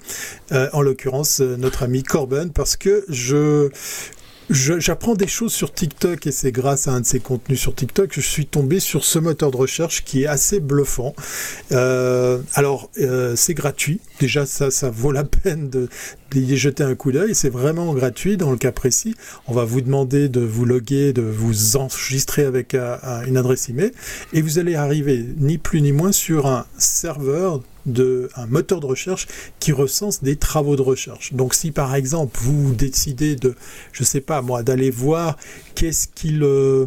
[0.51, 3.69] Euh, en l'occurrence, notre ami Corben, parce que je
[4.51, 8.09] j'apprends des choses sur TikTok et c'est grâce à un de ces contenus sur TikTok
[8.09, 11.15] que je suis tombé sur ce moteur de recherche qui est assez bluffant.
[11.71, 13.99] Euh, alors, euh, c'est gratuit.
[14.19, 15.89] Déjà, ça, ça vaut la peine de,
[16.39, 17.35] d'y jeter un coup d'œil.
[17.35, 19.15] C'est vraiment gratuit dans le cas précis.
[19.47, 23.69] On va vous demander de vous loguer, de vous enregistrer avec un, un, une adresse
[23.69, 23.91] email
[24.33, 28.85] et vous allez arriver ni plus ni moins sur un serveur de un moteur de
[28.85, 29.27] recherche
[29.59, 31.33] qui recense des travaux de recherche.
[31.33, 33.55] Donc si par exemple vous décidez de
[33.91, 35.37] je sais pas moi d'aller voir
[35.81, 36.85] qu'est-ce qu'il euh,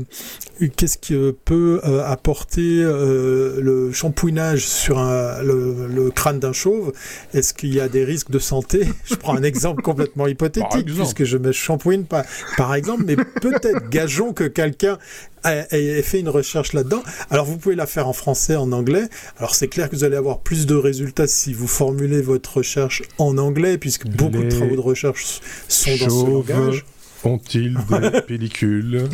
[0.76, 6.92] qu'est-ce qui peut euh, apporter euh, le shampouinage sur un, le, le, crâne d'un chauve?
[7.32, 8.86] Est-ce qu'il y a des risques de santé?
[9.04, 12.24] Je prends un exemple complètement hypothétique puisque je me shampouine pas
[12.56, 14.98] par exemple, mais peut-être gageons que quelqu'un
[15.44, 17.02] ait fait une recherche là-dedans.
[17.30, 19.08] Alors vous pouvez la faire en français, en anglais.
[19.38, 23.02] Alors c'est clair que vous allez avoir plus de résultats si vous formulez votre recherche
[23.18, 26.84] en anglais, puisque beaucoup Les de travaux de recherche sont dans ce langage.
[27.24, 29.08] Ont-ils des pellicules?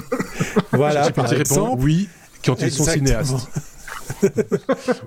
[0.73, 1.83] Voilà, par exemple.
[1.83, 2.09] Oui,
[2.45, 2.87] quand ils Exactement.
[2.87, 3.49] sont cinéastes.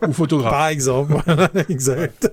[0.07, 0.51] Ou photographe.
[0.51, 1.15] Par exemple,
[1.69, 2.31] exact.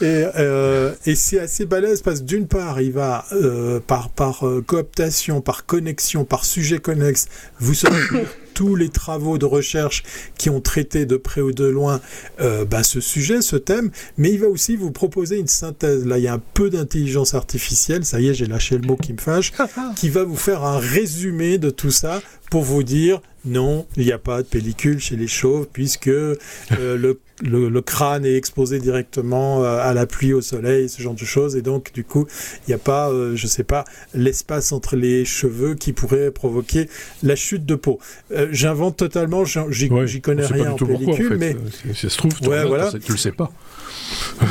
[0.00, 4.46] Et, euh, et c'est assez balèze parce que d'une part, il va euh, par, par
[4.46, 7.26] euh, cooptation, par connexion, par sujet connexe,
[7.58, 10.04] vous sortir tous les travaux de recherche
[10.38, 12.00] qui ont traité de près ou de loin
[12.40, 16.06] euh, bah, ce sujet, ce thème, mais il va aussi vous proposer une synthèse.
[16.06, 18.96] Là, il y a un peu d'intelligence artificielle, ça y est, j'ai lâché le mot
[18.96, 19.52] qui me fâche,
[19.96, 24.12] qui va vous faire un résumé de tout ça pour vous dire non, il n'y
[24.12, 26.36] a pas de pellicule chez les chauves puisque euh,
[26.70, 31.14] le, le, le, crâne est exposé directement euh, à la pluie, au soleil, ce genre
[31.14, 31.56] de choses.
[31.56, 32.26] Et donc, du coup,
[32.66, 36.88] il n'y a pas, euh, je sais pas, l'espace entre les cheveux qui pourrait provoquer
[37.22, 37.98] la chute de peau.
[38.32, 41.56] Euh, J'invente totalement, j'y ouais, connais rien en pellicule, pourquoi, en fait.
[41.84, 41.94] mais...
[41.94, 42.90] Ça se trouve, ouais, voilà.
[42.92, 43.50] tu le sais pas.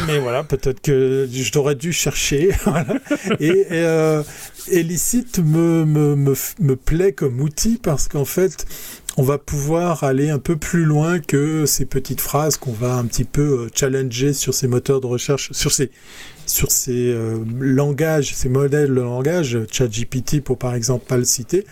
[0.08, 2.49] Mais voilà, peut-être que je t'aurais dû chercher.
[2.65, 2.95] voilà.
[3.39, 3.65] Et,
[4.71, 8.65] Elicite me, me, me, me plaît comme outil parce qu'en fait,
[9.17, 13.06] on va pouvoir aller un peu plus loin que ces petites phrases qu'on va un
[13.06, 15.91] petit peu challenger sur ces moteurs de recherche, sur ces
[16.45, 21.65] sur ces euh, langages, ces modèles de langage, ChatGPT pour par exemple pas le citer.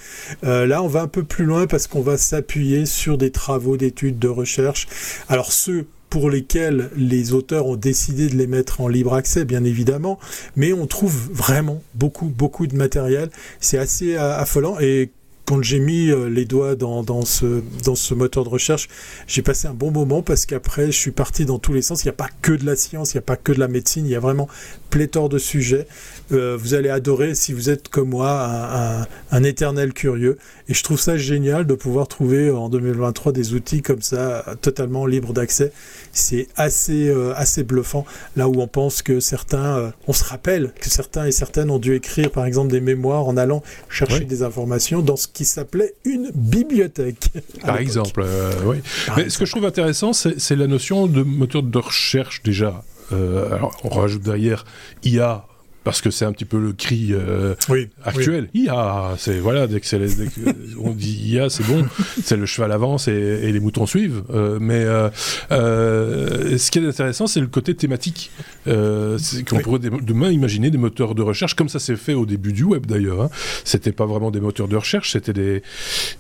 [0.43, 3.75] Euh, là, on va un peu plus loin parce qu'on va s'appuyer sur des travaux
[3.75, 4.88] d'études de recherche.
[5.27, 9.63] Alors ceux pour lesquels les auteurs ont décidé de les mettre en libre accès, bien
[9.63, 10.19] évidemment,
[10.58, 13.30] mais on trouve vraiment beaucoup, beaucoup de matériel.
[13.62, 15.10] C'est assez affolant et
[15.52, 18.88] quand j'ai mis les doigts dans, dans, ce, dans ce moteur de recherche,
[19.28, 22.06] j'ai passé un bon moment parce qu'après, je suis parti dans tous les sens.
[22.06, 23.68] Il n'y a pas que de la science, il n'y a pas que de la
[23.68, 24.48] médecine, il y a vraiment
[24.92, 25.88] pléthore de sujets.
[26.32, 30.38] Euh, vous allez adorer si vous êtes comme moi un, un, un, éternel curieux.
[30.70, 35.06] Et je trouve ça génial de pouvoir trouver en 2023 des outils comme ça, totalement
[35.06, 35.74] libres d'accès.
[36.14, 38.06] C'est assez, euh, assez bluffant.
[38.36, 41.80] Là où on pense que certains, euh, on se rappelle que certains et certaines ont
[41.80, 45.93] dû écrire par exemple des mémoires en allant chercher des informations dans ce qui s'appelait
[46.06, 47.30] une bibliothèque.
[47.62, 48.77] Par exemple, euh, oui.
[49.06, 49.30] Par Mais exemple.
[49.32, 52.84] ce que je trouve intéressant, c'est la notion de moteur de recherche déjà.
[53.12, 54.65] Euh, alors, on rajoute derrière
[55.04, 55.45] IA
[55.84, 58.50] parce que c'est un petit peu le cri euh, oui, actuel.
[58.54, 58.63] Oui.
[58.65, 60.41] IA, c'est voilà, dès que, c'est dès que
[60.80, 61.86] on dit IA, c'est bon,
[62.24, 64.24] c'est le cheval avance et, et les moutons suivent.
[64.30, 68.32] Euh, mais euh, ce qui est intéressant, c'est le côté thématique.
[68.65, 69.17] qu'on
[69.52, 69.62] oui.
[69.63, 72.86] pourrait demain imaginer des moteurs de recherche, comme ça s'est fait au début du web
[72.86, 73.22] d'ailleurs.
[73.22, 73.30] Hein.
[73.63, 75.63] C'était pas vraiment des moteurs de recherche, c'était des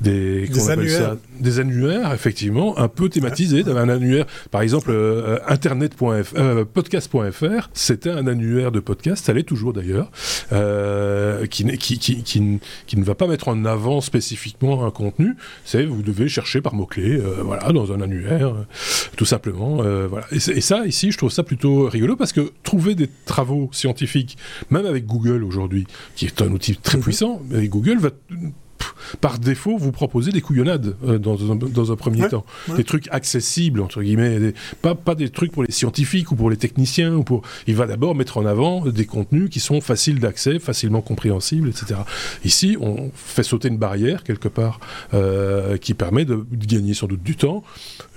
[0.01, 0.99] des, des annuaires.
[0.99, 3.63] Ça, des annuaires, effectivement, un peu thématisés.
[3.67, 4.91] Un annuaire, par exemple,
[5.47, 9.25] internet.fr, podcast.fr, c'était un annuaire de podcast.
[9.25, 10.09] Ça allait toujours d'ailleurs,
[10.53, 15.35] euh, qui, qui, qui, qui, qui, ne va pas mettre en avant spécifiquement un contenu,
[15.65, 18.65] c'est vous devez chercher par mots-clés, euh, voilà, dans un annuaire, euh,
[19.17, 19.83] tout simplement.
[20.07, 20.25] voilà.
[20.31, 24.37] Et, et, ça, ici, je trouve ça plutôt rigolo parce que trouver des travaux scientifiques,
[24.69, 25.85] même avec Google aujourd'hui,
[26.15, 27.01] qui est un outil très mmh.
[27.01, 28.11] puissant, Google va
[29.19, 32.45] par défaut, vous proposez des couillonnades euh, dans, un, dans, un, premier ouais, temps.
[32.67, 32.77] Ouais.
[32.77, 34.39] Des trucs accessibles, entre guillemets.
[34.39, 37.13] Des, pas, pas des trucs pour les scientifiques ou pour les techniciens.
[37.15, 37.41] Ou pour...
[37.67, 42.01] Il va d'abord mettre en avant des contenus qui sont faciles d'accès, facilement compréhensibles, etc.
[42.45, 44.79] Ici, on fait sauter une barrière, quelque part,
[45.13, 47.63] euh, qui permet de, de, gagner sans doute du temps.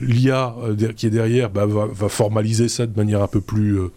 [0.00, 3.78] L'IA euh, qui est derrière bah, va, va, formaliser ça de manière un peu plus
[3.78, 3.90] euh,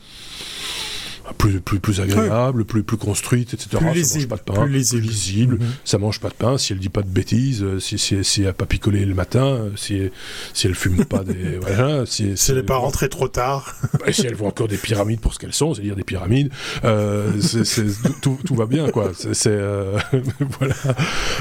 [1.38, 3.78] plus, plus, plus agréable, plus, plus construite, etc.
[3.80, 5.72] Plus lisible, ça mange pas de pain, plus lisible, plus lisible mm -hmm.
[5.86, 8.50] ça mange pas de pain, si elle dit pas de bêtises, si, si, si elle
[8.50, 10.10] a pas picolé le matin, si,
[10.54, 11.58] si elle fume pas des...
[11.62, 13.76] Voilà, si, si elle n'est pas rentrée trop tard.
[14.06, 16.50] et si elle voit encore des pyramides pour ce qu'elles sont, c'est-à-dire des pyramides,
[16.84, 19.12] euh, c est, c est, tout, tout, va bien, quoi.
[19.16, 19.48] C'est...
[19.50, 19.98] Euh,
[20.60, 20.76] voilà.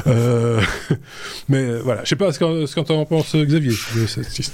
[0.06, 0.60] Euh,
[1.48, 3.74] mais voilà, je sais pas ce qu'en qu en pense Xavier.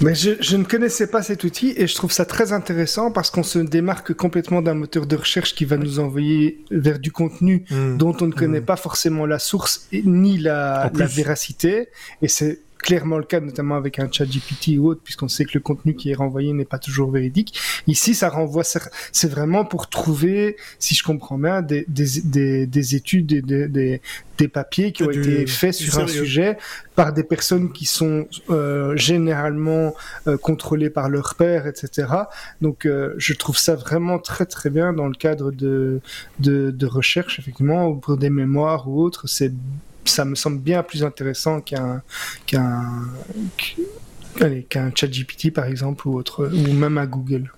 [0.01, 3.29] Mais je, je ne connaissais pas cet outil et je trouve ça très intéressant parce
[3.29, 7.65] qu'on se démarque complètement d'un moteur de recherche qui va nous envoyer vers du contenu
[7.69, 7.97] mmh.
[7.97, 8.65] dont on ne connaît mmh.
[8.65, 11.89] pas forcément la source et, ni la, la véracité.
[12.21, 15.51] Et c'est clairement le cas, notamment avec un chat GPT ou autre, puisqu'on sait que
[15.55, 17.57] le contenu qui est renvoyé n'est pas toujours véridique.
[17.87, 22.95] Ici, ça renvoie, c'est vraiment pour trouver, si je comprends bien, des, des, des, des
[22.95, 24.01] études, des, des,
[24.37, 26.57] des papiers qui ont du, été faits sur un sujet
[26.95, 29.95] par des personnes qui sont euh, généralement
[30.27, 32.07] euh, contrôlées par leur père, etc.
[32.61, 36.01] Donc, euh, je trouve ça vraiment très très bien dans le cadre de,
[36.39, 39.27] de, de recherche, effectivement, ou pour des mémoires ou autres.
[39.27, 39.53] C'est
[40.05, 42.01] ça me semble bien plus intéressant qu'un
[42.45, 42.83] qu'un
[44.69, 47.51] qu'un chat GPT par exemple ou autre ou même à Google.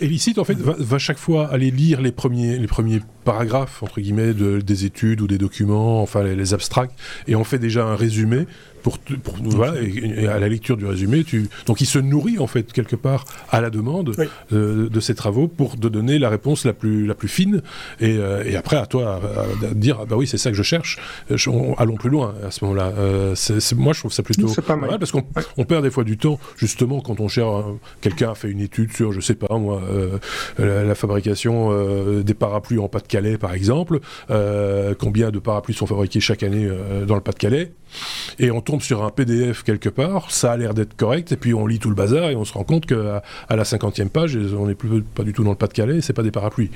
[0.00, 4.34] Elicite, en fait, va, chaque fois aller lire les premiers, les premiers paragraphes, entre guillemets,
[4.34, 6.92] de, des études ou des documents, enfin les, les abstracts,
[7.26, 8.46] et on fait déjà un résumé
[8.82, 8.98] pour,
[9.42, 12.96] voilà, et, à la lecture du résumé, tu, donc il se nourrit en fait quelque
[12.96, 14.14] part à la demande
[14.52, 17.62] euh, de ses travaux pour te donner la réponse la plus, la plus fine,
[18.00, 20.62] et, euh, et après à toi à, dire ah bah oui c'est ça que je
[20.62, 20.98] cherche,
[21.78, 22.92] allons plus loin à ce moment-là.
[22.98, 23.34] Euh,
[23.76, 24.98] moi je trouve ça plutôt pas mal.
[24.98, 25.24] parce qu'on
[25.56, 27.64] on perd des fois du temps justement quand on cherche
[28.00, 29.82] quelqu'un a fait une étude sur je sais pas moi
[30.58, 34.00] la, fabrication des parapluies en Pas-de-Calais par exemple,
[34.98, 36.68] combien de parapluies sont fabriqués chaque année
[37.06, 37.72] dans le Pas-de-Calais.
[38.38, 41.54] Et on tombe sur un PDF quelque part, ça a l'air d'être correct, et puis
[41.54, 44.38] on lit tout le bazar et on se rend compte qu'à à la cinquantième page,
[44.56, 46.70] on n'est plus pas du tout dans le Pas-de-Calais, c'est pas des parapluies.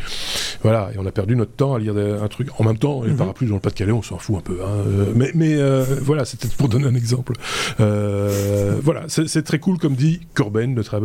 [0.63, 2.49] Voilà, et on a perdu notre temps à lire un truc.
[2.59, 3.17] En même temps, les mhm.
[3.17, 4.59] parapluies dans le Pas-de-Calais, on s'en fout un peu.
[4.63, 4.69] Hein.
[4.87, 7.35] Euh, mais, mais euh, voilà, c'était pour donner un exemple.
[7.81, 11.01] Euh, voilà, c'est très cool, comme dit Corben, notre,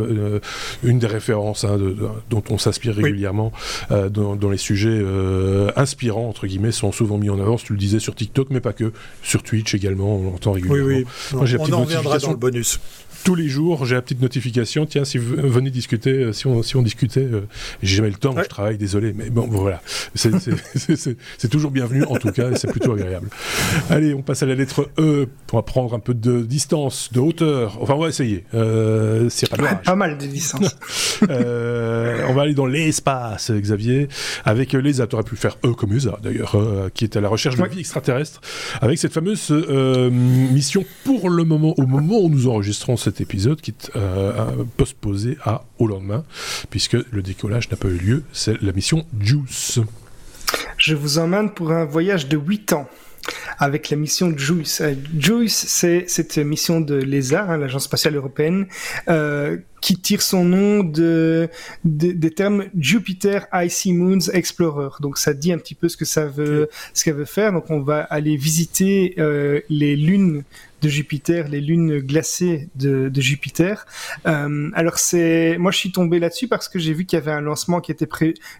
[0.82, 1.78] une des références hein,
[2.30, 3.52] dont on s'inspire régulièrement
[3.90, 5.00] dans, les sujets
[5.76, 8.72] inspirants, entre guillemets, sont souvent mis en avant, tu le disais, sur TikTok, mais pas
[8.72, 10.79] que, sur Twitch également, on l'entend régulièrement.
[10.79, 11.06] Oui, oui.
[11.32, 12.80] on en reviendra dans le bonus
[13.24, 14.86] tous les jours, j'ai la petite notification.
[14.86, 17.42] Tiens, si vous venez discuter, euh, si on, si on discutait, euh,
[17.82, 19.12] j'ai jamais le temps, je travaille, désolé.
[19.12, 19.82] Mais bon, voilà.
[20.14, 23.28] C'est toujours bienvenu, en tout cas, et c'est plutôt agréable.
[23.88, 27.78] Allez, on passe à la lettre E pour prendre un peu de distance, de hauteur.
[27.80, 28.44] Enfin, on va essayer.
[28.54, 30.76] Euh, pas, pas mal de distance.
[31.30, 34.08] euh, on va aller dans l'espace, Xavier,
[34.44, 35.06] avec l'ESA.
[35.06, 36.56] Tu aurais pu faire E comme ESA, d'ailleurs,
[36.94, 38.40] qui est à la recherche de vie extraterrestre,
[38.80, 43.60] avec cette fameuse mission pour le moment, au moment où nous enregistrons cette cet épisode
[43.60, 46.24] qui est euh, postposé à au lendemain,
[46.70, 48.22] puisque le décollage n'a pas eu lieu.
[48.32, 49.80] C'est la mission Juice.
[50.76, 52.88] Je vous emmène pour un voyage de 8 ans
[53.58, 54.80] avec la mission JUICE.
[54.80, 58.66] Euh, JUICE, c'est cette mission de l'ESA, hein, l'Agence spatiale européenne,
[59.08, 61.48] euh, qui tire son nom de,
[61.84, 64.90] des termes Jupiter Icy Moons Explorer.
[65.00, 67.52] Donc ça dit un petit peu ce que ça veut, ce qu'elle veut faire.
[67.52, 70.44] Donc on va aller visiter euh, les lunes
[70.80, 73.86] de Jupiter, les lunes glacées de, de Jupiter.
[74.26, 77.32] Euh, alors c'est, moi je suis tombé là-dessus parce que j'ai vu qu'il y avait
[77.32, 78.08] un lancement qui était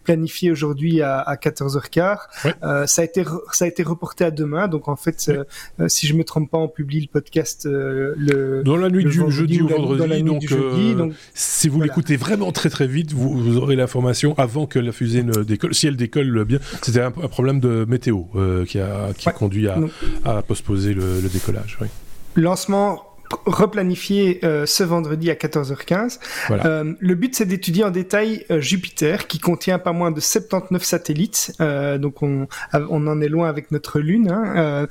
[0.05, 2.19] planifié aujourd'hui à, à 14h15.
[2.63, 4.69] Euh, ça a été ça a été reporté à demain.
[4.69, 8.77] Donc en fait, euh, si je me trompe pas, on publie le podcast le dans
[8.77, 9.99] la nuit du jeudi ou, vendredi.
[9.99, 13.57] Dans la nuit donc, du jeudi, donc si vous l'écoutez vraiment très très vite, vous,
[13.57, 15.75] aurez l'information avant que la fusée ne décolle.
[15.75, 18.25] Si elle décolle bien, c'était un, problème de météo
[18.67, 19.79] qui a, qui conduit à,
[20.25, 21.79] à postposer le, le décollage.
[21.81, 21.89] Oui.
[22.37, 23.10] Lancement
[23.47, 26.19] replanifié euh, ce vendredi à 14h15.
[26.51, 30.83] Euh, le but, c'est d'étudier en détail euh, Jupiter, qui contient pas moins de 79
[30.83, 31.53] satellites.
[31.59, 34.31] donc, on, on en est loin avec notre Lune.
[34.31, 34.87] Hein,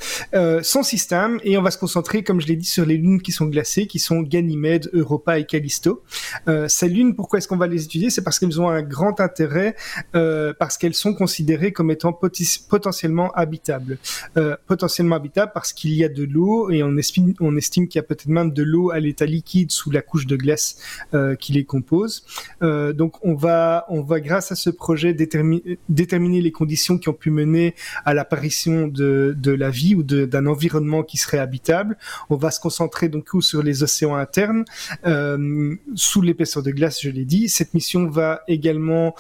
[0.62, 3.32] son système, et on va se concentrer, comme je l'ai dit, sur les lunes qui
[3.32, 6.04] sont glacées, qui sont Ganymède, Europa et Callisto.
[6.68, 8.10] ces lunes, pourquoi est-ce qu'on va les étudier?
[8.10, 9.76] C'est parce qu'elles ont un grand intérêt,
[10.14, 12.18] parce qu'elles sont considérées comme étant
[12.70, 13.98] potentiellement habitables.
[14.68, 18.04] potentiellement habitables parce qu'il y a de l'eau et on estime, on estime qu'il y
[18.04, 20.78] a peut-être même de l'eau à l'état liquide sous la couche de glace
[21.14, 22.26] euh, qui les compose.
[22.62, 27.14] Euh, donc on va, on va grâce à ce projet déterminer les conditions qui ont
[27.14, 31.98] pu mener à l'apparition de, la vie ou d'un environnement qui serait habitable.
[32.30, 34.66] On va se concentrer donc sur les océans internes
[35.06, 37.50] euh, sous l'épaisseur de glace, je l'ai dit.
[37.50, 39.16] Cette mission va également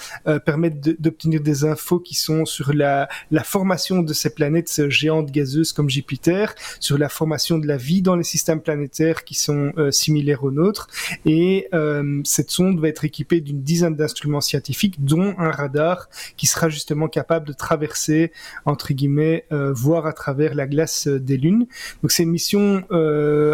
[0.45, 3.07] permettre d'obtenir des infos qui sont sur la
[3.43, 8.15] formation de ces planètes géantes gazeuses comme Jupiter, sur la formation de la vie dans
[8.15, 10.87] les systèmes planétaires qui sont euh, similaires aux nôtres.
[11.25, 16.47] Et euh, cette sonde va être équipée d'une dizaine d'instruments scientifiques, dont un radar qui
[16.47, 18.31] sera justement capable de traverser,
[18.65, 21.65] entre guillemets, euh, voir à travers la glace des lunes.
[22.01, 22.83] Donc c'est une mission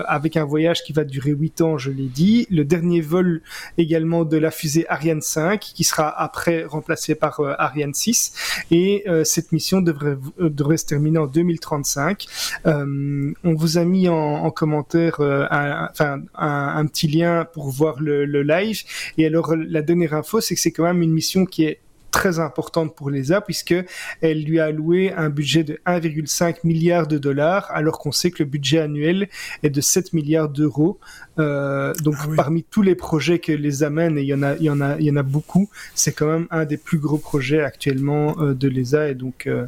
[0.08, 2.48] avec un voyage qui va durer 8 ans, je l'ai dit.
[2.50, 3.42] Le dernier vol
[3.78, 8.66] également de la fusée Ariane 5, qui sera après remplacé par Ariane 6.
[8.72, 12.26] Et cette mission devrait, devrait se terminer en 2035.
[12.66, 18.84] on vous a mis en commentaire euh, un, petit lien pour voir le, le live.
[19.18, 21.80] Et alors, la dernière info, c'est que c'est quand même une mission qui est
[22.16, 23.76] très importante pour l'ESA puisque
[24.22, 28.42] elle lui a alloué un budget de 1,5 milliard de dollars alors qu'on sait que
[28.42, 29.28] le budget annuel
[29.64, 30.98] est de 7 milliards d'euros.
[31.40, 34.56] Euh, donc ah parmi tous les projets que les amène et il y en a
[34.56, 37.00] il y en a il y en a beaucoup, c'est quand même un des plus
[37.00, 39.68] gros projets actuellement euh, de l'ESA et donc euh,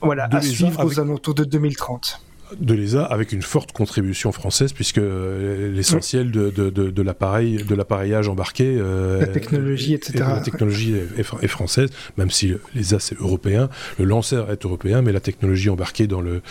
[0.00, 2.20] voilà à suivre aux alentours de 2030
[2.58, 7.74] de l'ESA avec une forte contribution française puisque euh, l'essentiel de, de, de, l'appareil de
[7.74, 13.68] l'appareillage embarqué euh, la technologie etc la technologie est, française même si l'ESA c'est européen.
[13.98, 16.42] Le lanceur est européen mais la technologie embarquée dans le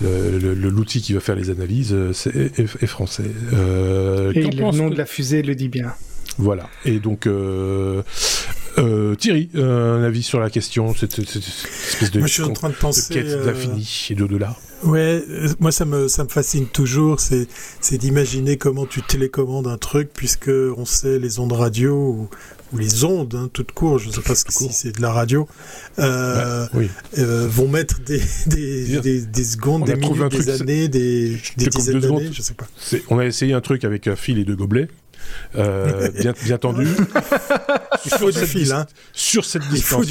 [0.00, 3.24] l'outil qui va faire les analyses euh, c'est est, français.
[3.52, 5.92] Et le nom de la fusée le dit bien.
[6.38, 6.68] Voilà.
[6.84, 8.02] Et donc Euh,
[9.18, 12.74] Thierry, un avis sur la question, cette, espèce de, moi, je suis en train de
[12.74, 14.56] penser, quête d'infini et d'au-delà.
[14.84, 15.24] Ouais,
[15.58, 17.48] moi ça me ça me fascine toujours, c'est
[17.80, 22.28] c'est d'imaginer comment tu télécommandes un truc puisque on sait les ondes radio ou,
[22.76, 25.48] les ondes hein, toutes court, je ne sais pas si c'est de la radio,
[25.98, 26.80] euh, bah,
[27.16, 32.30] euh, vont mettre des des, des, secondes, des minutes, des années, des, des dizaines d'années,
[32.30, 32.66] je sais pas.
[33.08, 34.88] On a essayé un truc avec un fil et deux gobelets.
[35.56, 36.86] Euh, bien, bien tendu.
[38.04, 38.86] Il faut du fil, hein.
[39.12, 40.06] Sur cette distance,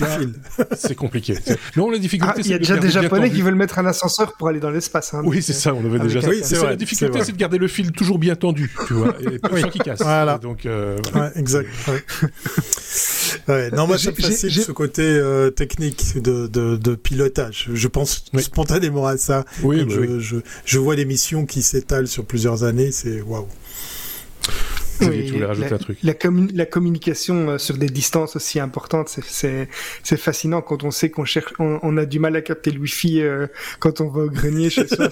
[0.75, 1.37] c'est compliqué.
[1.75, 4.33] Non, la difficulté, ah, Il y a déjà des Japonais qui veulent mettre un ascenseur
[4.33, 5.13] pour aller dans l'espace.
[5.13, 7.67] Hein, oui, c'est ça, on avait déjà oui, c'est La difficulté, c'est de garder le
[7.67, 10.01] fil toujours bien tendu, tu vois, et pas sans qu'il casse.
[10.01, 10.37] Voilà.
[10.37, 11.69] donc, euh, ouais, exact.
[13.47, 17.69] non, moi, ça me fascine ce côté euh, technique de, de, de, pilotage.
[17.73, 19.45] Je pense spontanément à ça.
[19.63, 23.47] Oui, bah je, je, je, vois des missions qui s'étalent sur plusieurs années, c'est waouh.
[25.01, 25.97] Oui, tu rajouter la, un truc.
[26.03, 26.13] La,
[26.53, 29.67] la, communication euh, sur des distances aussi importantes, c'est
[30.17, 33.47] fascinant quand on sait qu'on cherche, on, a du mal à capter le wifi euh,
[33.79, 35.09] quand on va au grenier chez soi.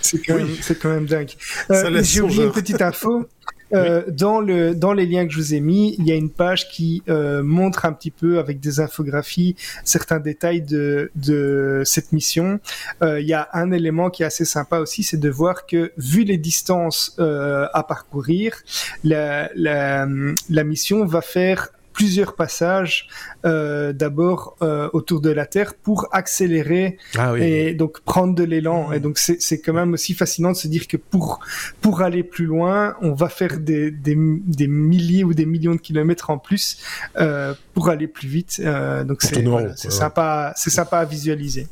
[0.00, 0.48] C'est quand, même,
[0.80, 1.30] quand même dingue.
[1.70, 3.26] Euh, J'ai oublié une petite info.
[3.74, 6.30] Euh, dans, le, dans les liens que je vous ai mis, il y a une
[6.30, 12.12] page qui euh, montre un petit peu avec des infographies certains détails de, de cette
[12.12, 12.60] mission.
[13.02, 15.92] Euh, il y a un élément qui est assez sympa aussi, c'est de voir que
[15.96, 18.54] vu les distances euh, à parcourir,
[19.02, 20.06] la, la,
[20.48, 23.08] la mission va faire plusieurs passages
[23.46, 28.92] euh, d'abord euh, autour de la Terre pour accélérer ah et donc prendre de l'élan.
[28.92, 31.40] Et donc c'est quand même aussi fascinant de se dire que pour
[31.80, 35.80] pour aller plus loin, on va faire des, des, des milliers ou des millions de
[35.80, 36.78] kilomètres en plus
[37.16, 38.60] euh, pour aller plus vite.
[39.06, 41.68] Donc c'est voilà, sympa, c'est sympa à visualiser.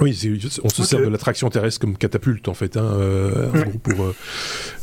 [0.00, 2.76] Oui, on se sert de l'attraction terrestre comme catapulte en fait.
[2.76, 3.48] Hein, euh,
[3.82, 4.14] pour, euh,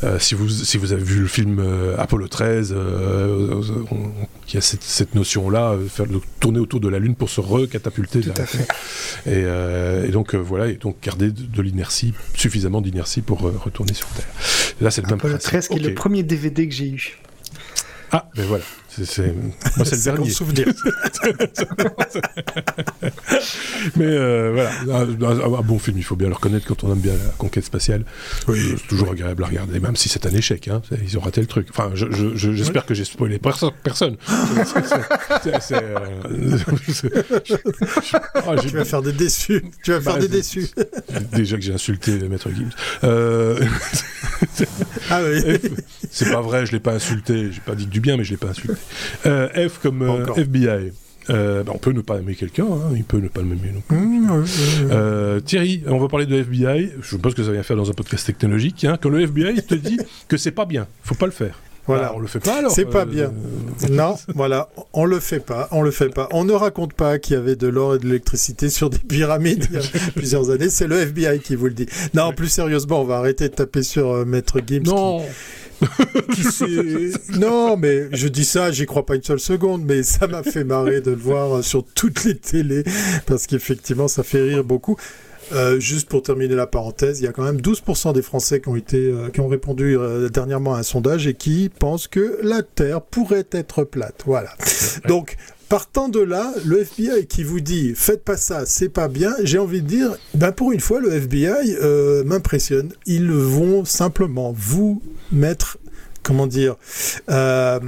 [0.03, 1.63] euh, si vous si vous avez vu le film
[1.97, 2.75] Apollo 13,
[4.47, 6.05] il y a cette, notion-là, faire
[6.39, 8.21] tourner autour de la Lune pour se recatapulter.
[9.25, 14.27] Et, et, donc voilà, et donc garder de, l'inertie, suffisamment d'inertie pour retourner sur Terre.
[14.81, 17.17] Là, c'est le même Apollo 13 qui est le premier DVD que j'ai eu.
[18.11, 18.63] Ah, ben voilà.
[19.03, 19.33] C'est,
[19.75, 20.29] moi, c'est le dernier.
[20.29, 20.67] souvenir.
[23.95, 25.05] Mais euh, voilà,
[25.45, 28.05] un, bon film, il faut bien le reconnaître quand on aime bien la conquête spatiale.
[28.47, 30.67] Oui, c'est toujours agréable à regarder, même si c'est un échec.
[30.67, 30.81] Hein.
[31.03, 31.67] Ils ont raté le truc.
[31.69, 33.71] Enfin, j'espère que j'ai spoilé personne.
[38.61, 39.63] tu vas faire des déçus.
[39.83, 40.67] Tu vas faire bah, des déçus.
[41.33, 42.73] Déjà que j'ai insulté Maître Gibbs.
[43.03, 43.59] Euh...
[45.09, 45.59] ah oui.
[46.11, 47.51] C'est pas vrai, je l'ai pas insulté.
[47.51, 48.73] J'ai pas dit du bien, mais je l'ai pas insulté.
[49.25, 50.91] Euh, F comme euh, FBI.
[51.29, 53.81] Euh, bah, on peut ne pas aimer quelqu'un, hein, il peut ne pas l'aimer non
[53.81, 53.97] plus.
[53.97, 56.91] Mmh, Thierry, on va parler de FBI.
[57.01, 58.85] Je pense que ça vient faire dans un podcast technologique.
[58.85, 59.97] Hein, quand le FBI te dit
[60.29, 61.59] que c'est pas bien, faut pas le faire.
[61.85, 62.71] Voilà, on le fait pas alors.
[62.71, 63.31] C'est pas bien.
[63.89, 66.27] non, voilà, on le fait pas, on le fait pas.
[66.31, 69.67] On ne raconte pas qu'il y avait de l'or et de l'électricité sur des pyramides
[69.69, 70.69] il y a plusieurs années.
[70.69, 71.87] C'est le FBI qui vous le dit.
[72.13, 74.85] Non, plus sérieusement, on va arrêter de taper sur Maître Gibbs.
[74.85, 75.21] Non.
[77.37, 80.63] non, mais je dis ça, j'y crois pas une seule seconde, mais ça m'a fait
[80.63, 82.83] marrer de le voir sur toutes les télés,
[83.25, 84.97] parce qu'effectivement, ça fait rire beaucoup.
[85.53, 88.67] Euh, juste pour terminer la parenthèse, il y a quand même 12% des Français qui
[88.67, 92.39] ont été, euh, qui ont répondu euh, dernièrement à un sondage et qui pensent que
[92.43, 94.23] la Terre pourrait être plate.
[94.25, 94.49] Voilà.
[95.07, 95.37] Donc,
[95.69, 99.57] Partant de là, le FBI qui vous dit faites pas ça, c'est pas bien, j'ai
[99.57, 101.75] envie de dire, ben pour une fois, le FBI
[102.25, 102.93] m'impressionne.
[103.05, 105.01] Ils vont simplement vous
[105.31, 105.77] mettre
[106.27, 106.75] comment dire,
[107.29, 107.79] euh,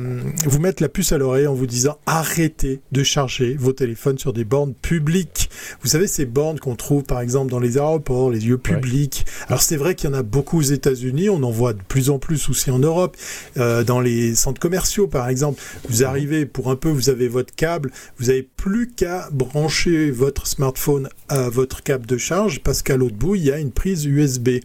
[0.46, 4.32] vous mettre la puce à l'oreille en vous disant arrêtez de charger vos téléphones sur
[4.32, 5.50] des bornes publiques.
[5.82, 9.26] Vous savez, ces bornes qu'on trouve par exemple dans les aéroports, les lieux publics.
[9.50, 12.10] Alors c'est vrai qu'il y en a beaucoup aux États-Unis, on en voit de plus
[12.10, 13.18] en plus aussi en Europe,
[13.58, 15.62] euh, dans les centres commerciaux par exemple.
[15.90, 20.48] Vous arrivez pour un peu, vous avez votre câble, vous n'avez plus qu'à brancher votre
[20.48, 24.06] smartphone à votre câble de charge parce qu'à l'autre bout, il y a une prise
[24.06, 24.60] USB.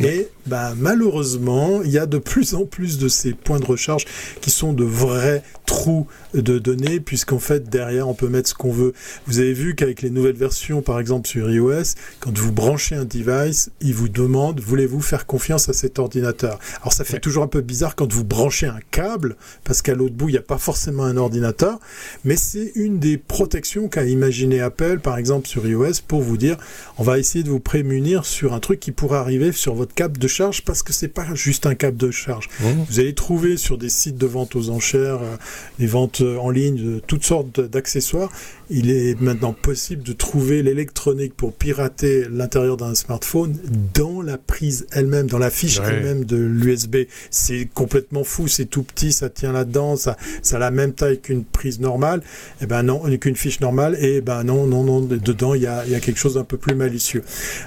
[0.00, 4.04] Et bah, malheureusement, il y a de plus en plus de ces points de recharge
[4.40, 5.42] qui sont de vrais
[5.72, 8.92] trous de données, puisqu'en fait, derrière, on peut mettre ce qu'on veut.
[9.26, 13.06] Vous avez vu qu'avec les nouvelles versions, par exemple sur iOS, quand vous branchez un
[13.06, 16.58] device, il vous demande, voulez-vous faire confiance à cet ordinateur?
[16.82, 20.14] Alors ça fait toujours un peu bizarre quand vous branchez un câble, parce qu'à l'autre
[20.14, 21.80] bout, il n'y a pas forcément un ordinateur,
[22.26, 26.58] mais c'est une des protections qu'a imaginé Apple, par exemple sur iOS, pour vous dire,
[26.98, 30.18] on va essayer de vous prémunir sur un truc qui pourrait arriver sur votre câble
[30.18, 32.50] de charge, parce que c'est pas juste un câble de charge.
[32.60, 32.66] Mmh.
[32.90, 35.36] Vous allez trouver sur des sites de vente aux enchères, euh,
[35.78, 38.30] les ventes en ligne de toutes sortes d'accessoires,
[38.70, 43.58] il est maintenant possible de trouver l'électronique pour pirater l'intérieur d'un smartphone
[43.94, 46.96] dans la prise elle-même, dans la fiche elle-même de l'USB.
[47.30, 51.20] C'est complètement fou, c'est tout petit, ça tient là-dedans, ça, ça a la même taille
[51.20, 52.20] qu'une prise normale.
[52.60, 53.96] Et eh ben non, qu'une fiche normale.
[54.02, 56.56] Et ben non, non, non, dedans il y a, y a quelque chose d'un peu
[56.56, 57.22] plus malicieux.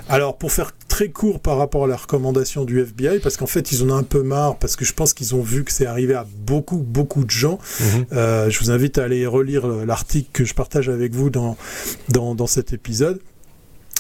[0.10, 3.72] Alors pour faire très court par rapport à la recommandation du FBI, parce qu'en fait
[3.72, 5.86] ils en ont un peu marre, parce que je pense qu'ils ont vu que c'est
[5.86, 7.60] arrivé à beaucoup, beaucoup de gens.
[7.80, 7.85] Mhm.
[8.12, 11.58] Euh, je vous invite à aller relire l'article que je partage avec vous dans,
[12.10, 13.20] dans, dans cet épisode.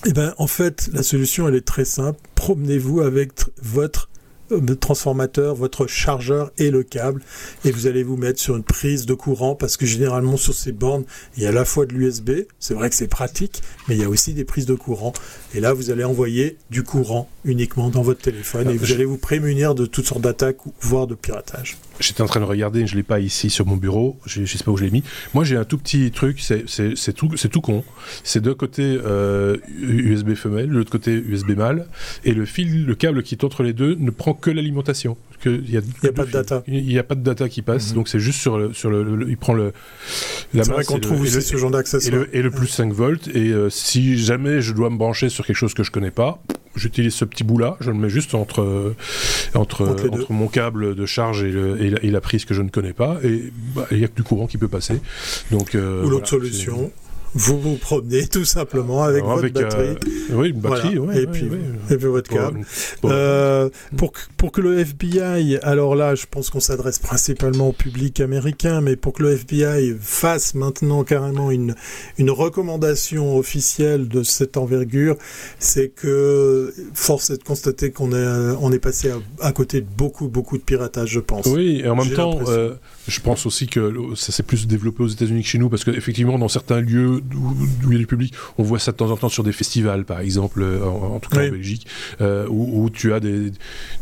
[0.05, 2.19] Et eh ben en fait la solution elle est très simple.
[2.35, 3.31] Promenez-vous avec
[3.63, 4.09] votre
[4.51, 7.23] euh, transformateur, votre chargeur et le câble
[7.63, 10.71] et vous allez vous mettre sur une prise de courant parce que généralement sur ces
[10.71, 11.05] bornes
[11.35, 14.01] il y a à la fois de l'USB, c'est vrai que c'est pratique, mais il
[14.01, 15.13] y a aussi des prises de courant
[15.55, 19.17] et là vous allez envoyer du courant uniquement dans votre téléphone et vous allez vous
[19.17, 21.77] prémunir de toutes sortes d'attaques voire de piratage.
[21.99, 24.45] J'étais en train de regarder, je ne l'ai pas ici sur mon bureau, je ne
[24.45, 25.03] sais pas où je l'ai mis.
[25.33, 27.83] Moi j'ai un tout petit truc, c'est tout, tout con.
[28.23, 31.87] C'est d'un côté euh, USB femelle, de l'autre côté USB mâle,
[32.23, 35.17] et le fil, le câble qui est entre les deux ne prend que l'alimentation.
[35.45, 36.63] Il n'y a, y a pas de data.
[36.67, 37.95] Il n'y a pas de data qui passe, mhm.
[37.95, 39.73] donc c'est juste sur le, sur le, il prend le.
[40.53, 42.25] La c'est vrai qu'on trouve aussi ce genre d'accessoire.
[42.33, 43.27] Et, le, plus 5 volts.
[43.27, 46.41] Et euh, si jamais je dois me brancher sur quelque chose que je connais pas,
[46.75, 48.93] j'utilise ce petit bout là, je le mets juste entre
[49.53, 51.53] entre, entre, mon câble de charge et,
[52.01, 54.23] et, la, prise que je ne connais pas, et bah, il n'y a que du
[54.23, 54.99] courant qui peut passer.
[55.51, 56.91] Donc, euh, Ou l'autre solution,
[57.35, 59.97] vous vous promenez tout simplement avec votre batterie.
[60.31, 61.49] Euh, oui, une batterie, et, puis,
[61.89, 62.61] et, puis, votre câble.
[63.03, 68.21] Euh, pour, pour que le FBI, alors là, je pense qu'on s'adresse principalement au public
[68.21, 71.75] américain, mais pour que le FBI fasse maintenant carrément une,
[72.17, 75.17] une recommandation officielle de cette envergure,
[75.59, 79.11] c'est que force est de constater qu'on est, on est passé
[79.41, 81.45] à, côté de beaucoup, beaucoup de piratage, je pense.
[81.47, 82.75] Oui, et en même temps, euh,
[83.09, 86.39] je pense aussi que ça s'est plus développé aux États-Unis que chez nous, parce qu'effectivement,
[86.39, 90.05] dans certains lieux du public, on voit ça de temps en temps sur des festivals,
[90.05, 91.87] par exemple, euh, en, tout cas en Belgique,
[92.21, 93.51] euh, où, tu as des,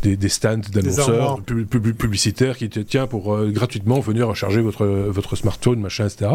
[0.04, 5.80] des, stands d'annonceurs publicitaires qui te tiennent pour euh, gratuitement venir recharger votre, votre smartphone,
[5.80, 6.32] machin, etc.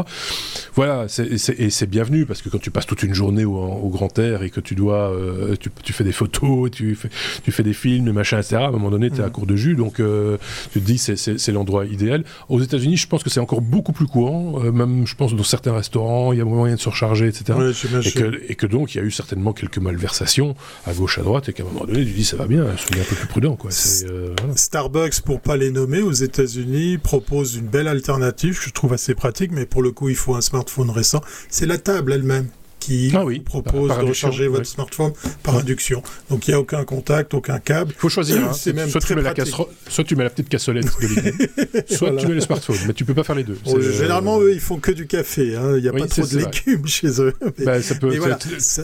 [0.75, 4.43] Voilà, et c'est bienvenu, parce que quand tu passes toute une journée au, grand air
[4.43, 5.13] et que tu dois,
[5.59, 7.09] tu, tu, fais des photos, tu fais,
[7.43, 9.33] tu fais des films, machin, etc., à un moment donné, tu es à mmh.
[9.33, 12.25] court de jus, donc tu te dis c'est l'endroit idéal.
[12.49, 15.75] Aux États-Unis, je pense que c'est encore beaucoup plus courant, même je pense dans certains
[15.75, 17.59] restaurants, il y a moyen de surchargé, etc.
[18.05, 20.55] et, que, et, que, donc il y a eu certainement quelques malversations
[20.87, 23.03] à gauche à droite et qu'à un moment donné tu dis ça va bien, soyez
[23.03, 23.57] un peu plus prudent.
[23.57, 23.71] Quoi.
[24.05, 28.93] Euh, Starbucks, pour pas les nommer, aux États-Unis propose une belle alternative, que je trouve
[28.93, 31.21] assez pratique, mais pour le coup il faut un smartphone récent.
[31.49, 32.49] C'est la table elle-même
[32.81, 35.13] qui ah propose de recharger votre smartphone
[35.43, 36.03] par induction.
[36.31, 37.93] Donc il n'y a aucun contact, aucun câble.
[37.97, 38.45] Il faut choisir.
[38.45, 38.53] Hein.
[38.55, 42.27] C'est même soit, tu mets la soit tu mets la petite cassolette de soit tu
[42.27, 42.77] mets le smartphone.
[42.87, 43.59] Mais tu peux pas faire les deux.
[43.93, 45.57] généralement, eux, ils font que du café.
[45.57, 45.77] Hein.
[45.77, 47.33] Il n'y a pas trop de légumes chez eux.
[47.65, 48.11] Bah, ça peut,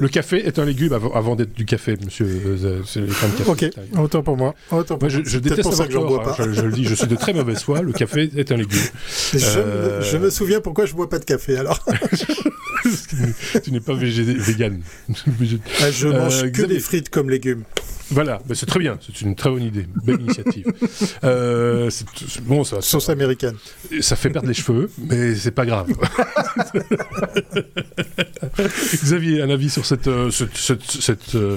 [0.00, 2.26] Le café est un légume avant, d'être du café, monsieur.
[2.26, 2.82] Euh,
[3.36, 3.50] café.
[3.50, 4.54] Ok, autant pour moi.
[4.70, 6.36] Autant moi je, je déteste ça que j'en bois pas.
[6.38, 7.82] Je, le dis, je suis de très mauvaise foi.
[7.82, 8.80] Le café est un légume.
[9.34, 11.84] Je, me souviens pourquoi je bois pas de café alors.
[13.62, 14.80] tu n'es pas vegan.
[15.80, 17.64] Ah, je mange euh, que des frites comme légumes.
[18.10, 20.66] Voilà, c'est très bien, c'est une très bonne idée, belle initiative.
[21.24, 21.90] euh,
[22.42, 23.56] bon, ça, sauce américaine.
[24.00, 25.88] Ça fait perdre les cheveux, mais c'est pas grave.
[29.02, 31.56] Xavier, un avis sur cette, euh, cette, euh,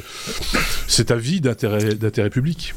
[0.88, 2.74] cet avis d'intérêt public?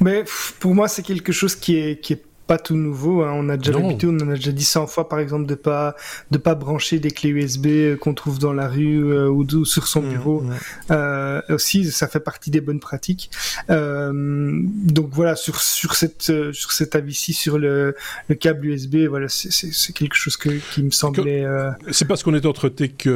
[0.00, 0.24] Mais
[0.58, 2.22] pour moi, c'est quelque chose qui est, qui est
[2.52, 3.22] pas tout nouveau.
[3.22, 3.32] Hein.
[3.34, 5.96] On a déjà l'habitude, on en a déjà dit 100 fois, par exemple, de pas
[6.30, 9.86] de pas brancher des clés USB euh, qu'on trouve dans la rue euh, ou, sur
[9.86, 10.40] son mmh, bureau.
[10.42, 10.52] Mmh.
[10.90, 13.30] Euh, aussi, ça fait partie des bonnes pratiques.
[13.70, 17.96] donc voilà, sur sur cette sur cet avis-ci, sur le,
[18.28, 21.46] le câble USB, voilà, c'est quelque chose que, qui me semblait.
[21.90, 23.06] C'est parce qu'on est entre tech,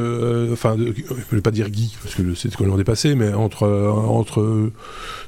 [0.50, 3.66] enfin, je vais pas dire geek parce que c'est ce qu'on est dépassé, mais entre
[3.66, 4.72] entre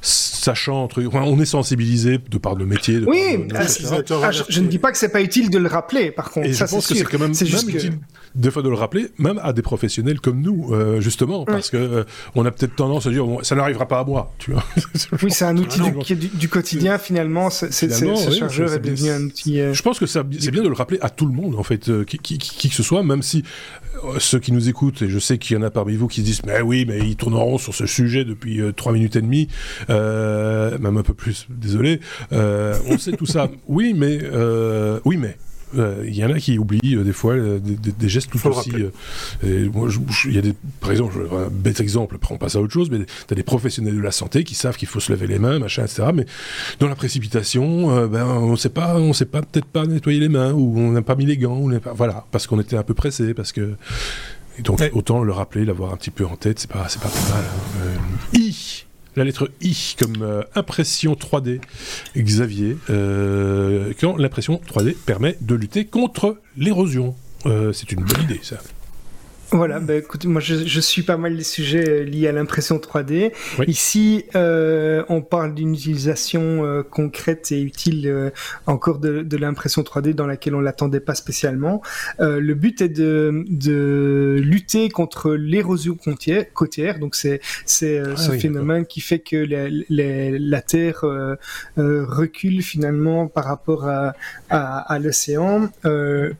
[0.01, 3.01] sachant, entre, on est sensibilisé de par le métier.
[3.01, 3.47] De oui,
[4.23, 6.47] ah, je, ne dis pas que c'est pas utile de le rappeler, par contre.
[6.47, 7.99] Et je pense que c'est quand même, même utile
[8.35, 11.77] des fois de le rappeler, même à des professionnels comme nous, euh, justement, parce que
[11.77, 12.03] euh,
[12.35, 14.63] on a peut-être tendance à dire ça n'arrivera pas à moi, tu vois.
[15.23, 15.81] oui, c'est un outil
[16.15, 17.49] du, quotidien finalement.
[17.49, 19.59] C'est, ce chargeur est, devenu un outil.
[19.59, 22.05] Euh, je pense que c'est bien de le rappeler à tout le monde, en fait,
[22.05, 23.43] qui, que ce soit, même si
[24.19, 26.25] ceux qui nous écoutent, et je sais qu'il y en a parmi vous qui se
[26.25, 29.47] disent mais oui, mais ils tourneront sur ce sujet depuis trois minutes et demie,
[29.89, 31.99] même un peu plus, désolé.
[32.31, 33.49] on sait tout ça.
[33.67, 34.19] Oui, mais
[35.05, 35.37] oui, mais
[35.73, 38.71] Il y en a qui oublient des fois des, gestes tout aussi.
[39.43, 42.89] il y a des, par exemple, un bête exemple, après on passe à autre chose,
[42.89, 45.39] mais tu as des professionnels de la santé qui savent qu'il faut se lever les
[45.39, 46.09] mains, machin, etc.
[46.13, 46.25] Mais
[46.79, 50.53] dans la précipitation, ben, on sait pas, on sait pas, peut-être pas nettoyer les mains,
[50.53, 52.93] ou on n'a pas mis les gants, ou pas, voilà, parce qu'on était un peu
[52.93, 53.75] pressé, parce que.
[54.59, 57.43] donc, autant le rappeler, l'avoir un petit peu en tête, c'est pas, c'est pas mal.
[57.43, 58.38] Hein.
[59.15, 61.59] La lettre I comme euh, impression 3D,
[62.17, 67.15] Xavier, euh, quand l'impression 3D permet de lutter contre l'érosion.
[67.45, 68.57] Euh, c'est une bonne idée, ça.
[69.51, 72.77] Voilà, bah, écoute, moi je, je, suis pas mal des sujets euh, liés à l'impression
[72.77, 73.31] 3D.
[73.65, 78.29] Ici, euh, on parle d'une utilisation euh, concrète et utile euh,
[78.67, 81.81] encore de, de l'impression 3D dans laquelle on l'attendait pas spécialement.
[82.19, 85.97] Euh, le but est de, de lutter contre l'érosion
[86.53, 86.99] côtière.
[86.99, 89.35] Donc c'est c'est ah ce phénomène qui fait que
[89.89, 91.03] la Terre
[91.75, 94.13] recule finalement par rapport à,
[94.51, 95.69] à, à l'océan.
[95.83, 96.35] le,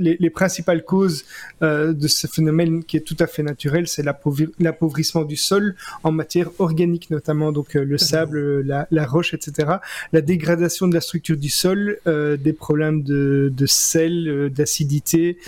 [0.00, 1.24] les, les, principales causes
[1.60, 2.47] de ce phénomène
[2.86, 7.76] qui est tout à fait naturel, c'est l'appauvrissement du sol en matière organique notamment, donc
[7.76, 9.76] euh, le sable, la, roche, etc.
[10.12, 15.38] La dégradation de la structure du sol, euh, des problèmes de, de sel, euh, d'acidité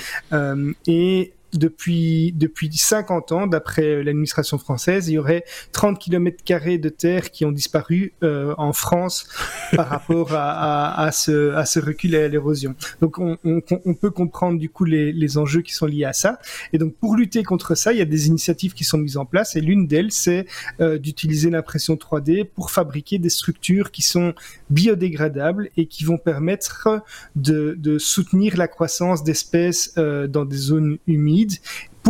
[0.87, 6.41] et depuis, depuis 50 ans, d'après l'administration française, il y aurait 30 km
[6.79, 9.29] de terre qui ont disparu euh, en France
[9.77, 12.75] par rapport à, ce, à ce recul et à l'érosion.
[13.01, 16.39] Donc on, peut comprendre du coup les, les, enjeux qui sont liés à ça.
[16.73, 19.25] Et donc pour lutter contre ça, il y a des initiatives qui sont mises en
[19.25, 20.47] place et l'une d'elles, c'est
[20.81, 24.35] euh, d'utiliser l'impression 3D pour fabriquer des structures qui sont
[24.71, 27.03] biodégradables et qui vont permettre
[27.37, 31.61] de, de soutenir la croissance d'espèces euh, dans des zones humides needs.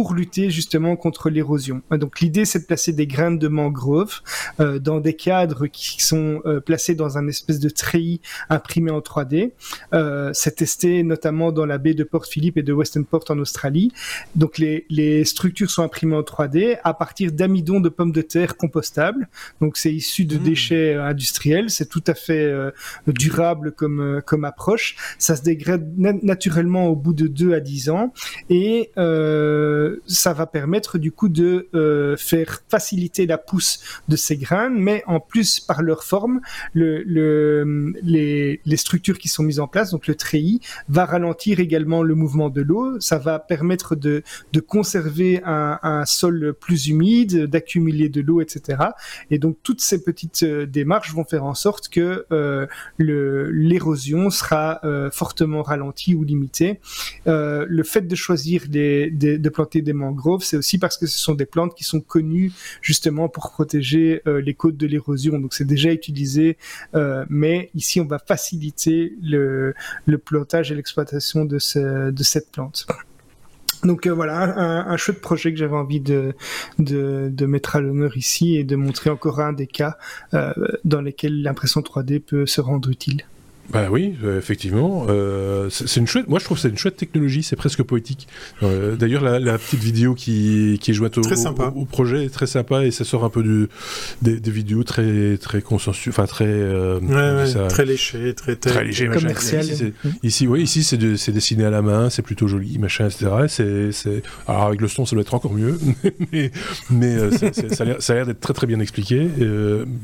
[0.01, 1.82] Pour lutter justement contre l'érosion.
[1.90, 4.22] Donc l'idée c'est de placer des graines de mangrove
[4.59, 9.01] euh, dans des cadres qui sont euh, placés dans un espèce de treillis imprimé en
[9.01, 9.51] 3D.
[9.92, 13.38] Euh, c'est testé notamment dans la baie de Port Phillip et de Western Port en
[13.40, 13.92] Australie.
[14.36, 18.57] Donc les, les structures sont imprimées en 3D à partir d'amidon de pommes de terre
[18.57, 19.28] compostables.
[19.61, 20.42] Donc c'est issu de mmh.
[20.42, 21.68] déchets industriels.
[21.68, 22.51] C'est tout à fait
[23.07, 24.96] durable comme comme approche.
[25.18, 28.14] Ça se dégrade naturellement au bout de 2 à 10 ans
[28.48, 34.36] et euh, ça va permettre du coup de euh, faire faciliter la pousse de ces
[34.36, 36.41] graines, mais en plus par leur forme,
[36.72, 42.03] le, le, les, structures qui sont mises en place, donc le treillis, va ralentir également
[42.03, 42.99] le mouvement de l'eau.
[43.01, 44.22] Ça va permettre de,
[44.66, 48.78] conserver un, sol plus humide, d'accumuler de l'eau, etc.
[49.30, 52.66] Et donc toutes ces petites euh, démarches vont faire en sorte que euh,
[52.99, 54.80] l'érosion sera
[55.12, 56.80] fortement ralentie ou limitée.
[57.26, 61.46] Le fait de choisir des, des, des mangroves, c'est aussi parce que ce sont des
[61.46, 62.52] plantes qui sont connues
[62.82, 65.38] justement pour protéger euh, les côtes de l'érosion.
[65.38, 66.58] Donc c'est déjà utilisé,
[66.94, 69.74] euh, mais ici on va faciliter le,
[70.24, 72.86] plantage et l'exploitation de, ce, de cette plante.
[73.84, 76.34] Donc euh, voilà, un, un chouette projet que j'avais envie de,
[77.46, 79.96] mettre à l'honneur ici et de montrer encore un des cas
[80.84, 83.24] dans lesquels l'impression 3D peut se rendre utile.
[83.70, 85.06] Bah oui, euh, effectivement.
[85.08, 86.28] Euh, c'est une chouette.
[86.28, 87.44] Moi, je trouve que c'est une chouette technologie.
[87.44, 88.26] C'est presque poétique.
[88.62, 92.30] Euh, D'ailleurs, la, la, petite vidéo qui, qui est jointe au, au, au, projet est
[92.30, 93.68] très sympa et ça sort un peu du,
[94.22, 98.56] des, des vidéos très très consensuelles, enfin très euh, ouais, ouais, ça, très léché, très
[98.56, 99.64] très léché, commercial.
[99.64, 99.92] Ici,
[100.22, 103.30] ici, oui, ici c'est de, dessiné à la main, c'est plutôt joli, machin, etc.
[103.48, 105.78] C'est c'est alors avec le son, ça doit être encore mieux,
[106.32, 106.50] mais
[106.90, 109.28] mais euh, ça a l'air d'être très très bien expliqué,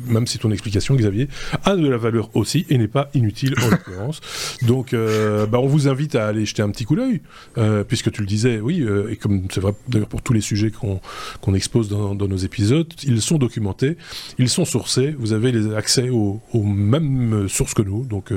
[0.07, 1.29] même si ton explication, Xavier,
[1.65, 4.21] a de la valeur aussi et n'est pas inutile en l'occurrence.
[4.63, 7.21] Donc, euh, bah, on vous invite à aller jeter un petit coup d'œil,
[7.59, 10.41] euh, puisque tu le disais, oui, euh, et comme c'est vrai d'ailleurs pour tous les
[10.41, 13.97] sujets qu'on expose dans, dans, nos épisodes, ils sont documentés,
[14.39, 18.33] ils sont sourcés, vous avez les accès aux, aux mêmes sources que nous, donc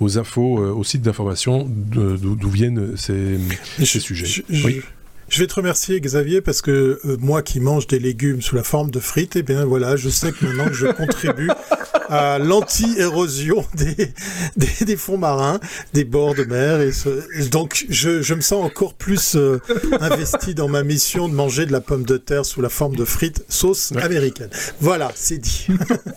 [0.00, 3.38] aux infos, aux sites d'information d'où viennent ces,
[3.84, 4.26] ces sujets.
[4.26, 4.80] Je, je, oui.
[5.28, 8.62] Je vais te remercier Xavier parce que euh, moi qui mange des légumes sous la
[8.62, 11.50] forme de frites, eh bien voilà, je sais que maintenant que je contribue
[12.08, 14.12] à l'anti-érosion des,
[14.56, 15.58] des, des, fonds marins,
[15.94, 19.60] des bords de mer, et, ce, et donc je, je, me sens encore plus euh,
[20.00, 23.04] investi dans ma mission de manger de la pomme de terre sous la forme de
[23.04, 24.02] frites sauce ouais.
[24.02, 24.50] américaine.
[24.80, 25.66] Voilà, c'est dit.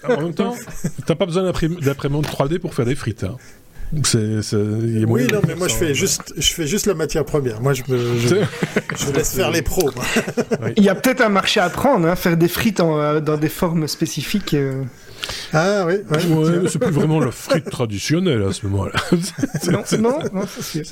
[0.08, 0.56] en même temps,
[1.08, 3.24] t'as pas besoin d'imprimante 3D pour faire des frites.
[3.24, 3.38] Hein.
[4.04, 7.60] C'est, c'est, oui, non, mais moi je fais, juste, je fais juste la matière première.
[7.60, 8.36] Moi je, me, je,
[8.96, 9.90] je laisse faire les pros.
[10.62, 10.74] Oui.
[10.78, 13.38] Il y a peut-être un marché à prendre, hein, faire des frites en, euh, dans
[13.38, 14.54] des formes spécifiques.
[14.54, 14.84] Euh...
[15.54, 18.94] Ah oui, ouais, ouais c'est plus vraiment la frite traditionnelle à ce moment-là.
[19.72, 20.44] non, non, non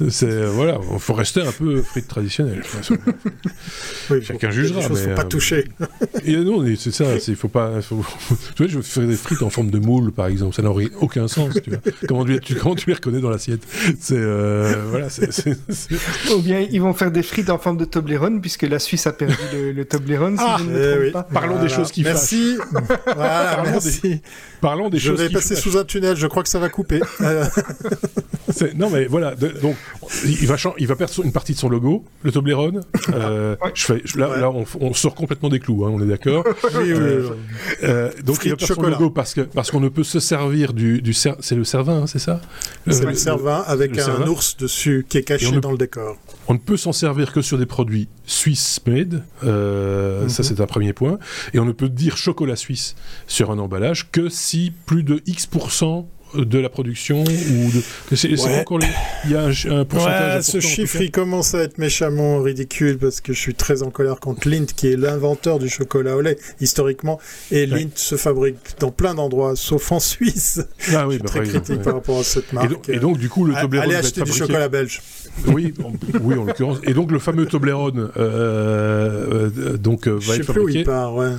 [0.10, 2.64] c'est voilà, il faut rester un peu frite traditionnelle.
[4.10, 4.82] oui, Chacun jugera.
[4.82, 5.68] Il ne faut pas euh, toucher.
[6.26, 7.06] Et non, c'est ça.
[7.28, 7.82] Il faut pas.
[7.82, 8.04] Faut...
[8.56, 10.56] Tu vois, je fais des frites en forme de moule, par exemple.
[10.56, 11.54] Ça n'aurait aucun sens.
[11.64, 11.80] Tu vois.
[12.08, 13.62] Comment, tu, comment tu les reconnais dans l'assiette?
[14.00, 15.08] C'est euh, voilà.
[16.36, 19.14] Ou bien ils vont faire des frites en forme de Toblerone puisque la Suisse a
[19.14, 19.36] perdu
[19.74, 20.38] le, Toblerone.
[20.38, 21.24] Si ah, je ne me eh pas.
[21.24, 22.58] Parlons des choses qui merci.
[23.06, 24.02] Voilà, Parlons merci.
[24.02, 24.22] Des...
[24.61, 25.19] Parlons des je choses.
[25.19, 26.15] Je vais passer sous un tunnel.
[26.15, 26.99] Je crois que ça va couper.
[28.75, 29.36] non mais voilà.
[29.36, 29.75] donc
[30.25, 32.82] il va il va perdre une partie de son logo, le Toblerone.
[33.13, 35.86] Euh, je fais là, là on, sort complètement des clous.
[35.86, 36.43] Hein, on est d'accord.
[36.75, 37.30] oui, oui,
[37.84, 40.73] euh, donc il va perdre son logo parce que parce qu'on ne peut se servir
[40.73, 42.41] du, du c'est le Cervin, hein, c'est ça?
[42.89, 46.17] C'est le Cervin avec un ours dessus qui est caché dans le décor.
[46.48, 50.50] On ne peut s'en servir que sur des produits suisse made, euh, ça mhm.
[50.50, 51.20] c'est un premier point,
[51.54, 52.95] et on ne peut dire chocolat suisse
[53.28, 58.15] sur un emballage que si plus de X% de la production ou de...
[58.15, 58.80] c'est encore
[59.25, 63.34] il y a un, pourcentage ce chiffre il commence à être méchamment ridicule parce que
[63.34, 67.19] je suis très en colère contre Lindt qui est l'inventeur du chocolat au lait historiquement.
[67.51, 70.61] Et Lindt se fabrique dans plein d'endroits sauf en Suisse.
[70.93, 72.89] Ah oui, bah, très critique par rapport à cette marque.
[72.89, 75.01] et donc, du coup le Toblerone allez acheter du chocolat belge.
[75.47, 75.73] Oui,
[76.21, 76.80] oui en l'occurrence.
[76.84, 80.78] Et donc le fameux Toblerone euh, euh, donc euh, va je être sais fabriqué plus
[80.78, 81.32] où il part ouais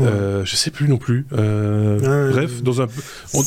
[0.00, 1.26] euh, je sais plus non plus.
[1.32, 2.86] Euh, bref, dans un,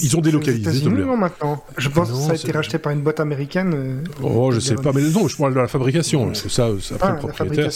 [0.01, 0.87] ils ont délocalisé.
[0.89, 1.63] Non, maintenant.
[1.77, 3.73] Je pense que ça a été racheté par une boîte américaine.
[3.75, 6.33] Euh, oh, je sais pas, mais non, je parle de la fabrication.
[6.33, 7.69] C'est ça, après ah, le propriétaire.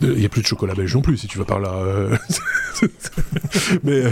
[0.00, 2.08] Il n'y a plus de chocolat belge non plus, si tu vas par là.
[3.84, 4.04] mais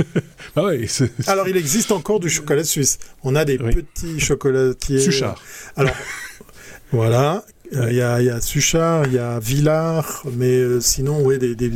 [0.56, 0.86] ah ouais,
[1.26, 2.98] Alors, il existe encore du chocolat suisse.
[3.22, 5.00] On a des petits chocolatiers.
[5.00, 5.40] Suchard.
[5.76, 5.94] Alors.
[6.92, 7.44] Voilà,
[7.74, 11.38] euh, il y, a, y, a Suchard, il y a Villard, mais euh, sinon, oui,
[11.38, 11.70] des, des,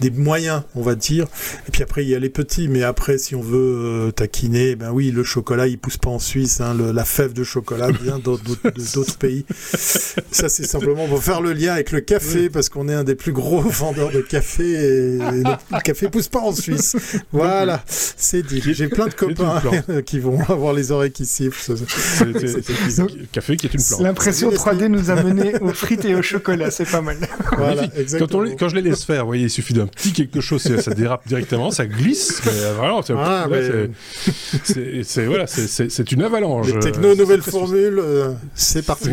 [0.00, 1.26] des, moyens, on va dire.
[1.66, 4.76] Et puis après, il y a les petits, mais après, si on veut euh, taquiner,
[4.76, 6.60] ben oui, le chocolat, il pousse pas en Suisse.
[6.60, 9.46] Hein, le, la fève de chocolat vient d'autres pays.
[9.50, 13.14] Ça, c'est simplement pour faire le lien avec le café, parce qu'on est un des
[13.14, 16.96] plus gros vendeurs de café et le café pousse pas en Suisse.
[17.32, 18.62] Voilà, c'est dit.
[18.64, 19.62] J'ai plein de copains
[20.04, 21.74] qui vont avoir les oreilles qui sifflent.
[21.76, 24.00] C'est café qui est une plante.
[24.00, 27.16] L'impression 3D nous a mené aux frites et au chocolat, c'est pas mal.
[28.18, 30.62] quand, on, quand, je les laisse faire, vous voyez, il suffit d'un petit quelque chose,
[30.62, 32.40] ça dérape directement, ça glisse.
[32.44, 33.12] Mais euh, vraiment, c'est
[35.26, 36.72] voilà, c'est une avalanche.
[36.72, 39.10] Les techno nouvelles formules, euh, c'est parti.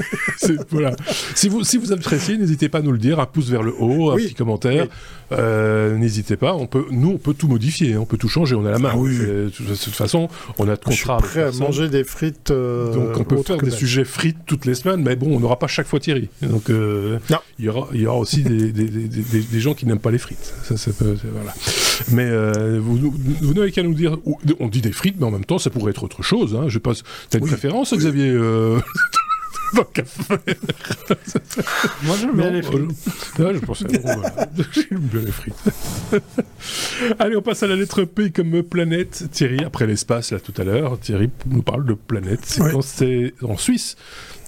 [0.70, 0.94] voilà.
[1.34, 3.74] Si vous si vous appréciez, n'hésitez pas à nous le dire, un pouce vers le
[3.78, 4.86] haut, un petit commentaire.
[5.32, 8.66] Euh, n'hésitez pas, on peut, nous on peut tout modifier, on peut tout changer, on
[8.66, 8.90] a la main.
[8.92, 11.18] Ah de toute façon, on a de contrat.
[11.20, 12.50] Je suis prêt à manger des frites.
[12.50, 15.86] Donc on peut faire des sujets frites toutes les semaines, mais bon, on pas chaque
[15.86, 16.28] fois Thierry.
[16.42, 17.18] Donc euh,
[17.58, 20.10] il y aura, il y aura aussi des, des, des, des gens qui n'aiment pas
[20.10, 20.54] les frites.
[20.64, 21.54] Ça, ça peut, voilà.
[22.10, 24.16] Mais euh, vous, vous n'avez qu'à nous dire.
[24.58, 26.54] On dit des frites, mais en même temps, ça pourrait être autre chose.
[26.54, 26.68] Hein.
[26.68, 27.02] Je passe.
[27.28, 28.80] T'as une préférence, Xavier euh...
[29.72, 29.86] Moi
[32.20, 32.90] j'aime bien les frites.
[33.38, 33.86] Ah, je pensais
[34.72, 35.54] J'aime bien les frites.
[37.18, 39.24] Allez, on passe à la lettre P comme planète.
[39.30, 42.58] Thierry, après l'espace, là tout à l'heure, Thierry nous parle de planète.
[42.82, 43.96] C'est en Suisse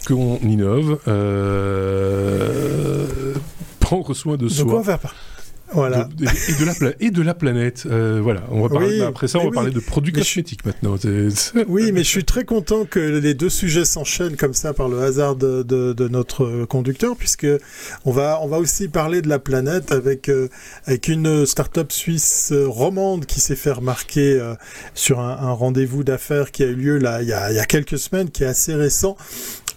[0.07, 3.07] qu'on innove, euh,
[3.80, 4.64] prendre soin de, soi.
[4.64, 4.82] quoi
[5.74, 6.09] voilà.
[6.20, 7.84] et, de la et de la planète.
[7.86, 8.42] Euh, voilà.
[8.50, 10.96] On va parler, après ça, on va parler de produits cosmétiques maintenant.
[11.68, 15.00] oui, mais je suis très content que les deux sujets s'enchaînent comme ça par le
[15.00, 17.46] hasard de, de, notre conducteur, puisque
[18.05, 20.48] on va, on va aussi parler de la planète avec, euh,
[20.86, 24.55] avec une start-up suisse romande qui s'est fait remarquer euh,
[24.94, 27.61] sur un, un rendez-vous d'affaires qui a eu lieu là, il, y a, il y
[27.61, 29.16] a quelques semaines, qui est assez récent,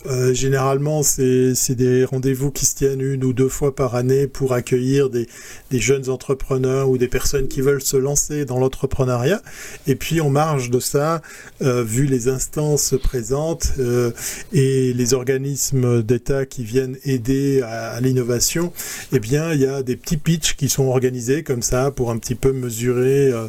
[0.08, 4.54] euh, généralement, c'est des rendez-vous qui se tiennent une ou deux fois par année pour
[4.54, 5.28] accueillir des,
[5.72, 9.42] des jeunes entrepreneurs ou des personnes qui veulent se lancer dans l'entrepreneuriat.
[9.88, 11.22] Et puis, en marge de ça,
[11.62, 14.12] euh, vu les instances présentes euh,
[14.54, 18.72] et les organismes d'État qui viennent aider à, l'innovation,
[19.12, 22.18] eh bien, il y a des petits pitchs qui sont organisés comme ça pour un
[22.18, 23.48] petit peu mesurer euh,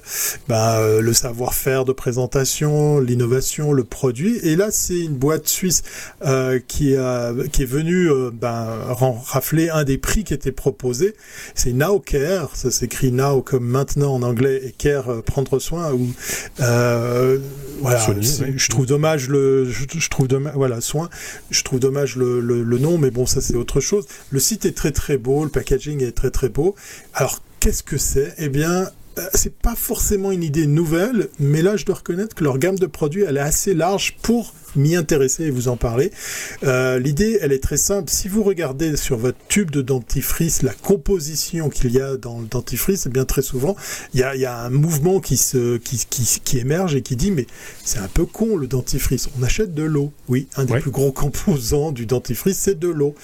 [0.49, 4.39] bah, le savoir-faire de présentation, l'innovation, le produit.
[4.43, 5.83] Et là, c'est une boîte suisse
[6.67, 8.67] qui, a, qui est venue ben,
[9.25, 11.15] rafler un des prix qui était proposé.
[11.55, 12.03] C'est Now
[12.55, 16.13] ça s'écrit now comme maintenant en anglais et care euh, prendre soin ou
[16.61, 17.39] euh,
[17.81, 18.07] voilà.
[18.57, 21.09] Je trouve dommage le, je, trouve dommage voilà soin.
[21.51, 24.07] Je trouve dommage le, le, nom, mais bon ça c'est autre chose.
[24.31, 26.75] Le site est très très beau, le packaging est très très beau.
[27.15, 28.35] Alors qu'est-ce que c'est?
[28.39, 28.87] Eh bien euh,
[29.35, 32.87] c'est pas forcément une idée nouvelle, mais là je dois reconnaître que leur gamme de
[32.87, 36.11] produits elle est assez large pour m'y intéresser et vous en parler.
[36.64, 38.11] Euh, l'idée, elle est très simple.
[38.11, 42.47] Si vous regardez sur votre tube de dentifrice la composition qu'il y a dans le
[42.47, 43.77] dentifrice, eh bien très souvent,
[44.14, 47.17] il y a, y a, un mouvement qui, se, qui, qui, qui, émerge et qui
[47.17, 47.47] dit mais
[47.85, 49.29] c'est un peu con le dentifrice.
[49.39, 50.12] On achète de l'eau.
[50.29, 53.14] Oui, un des plus gros composants du dentifrice, c'est de l'eau.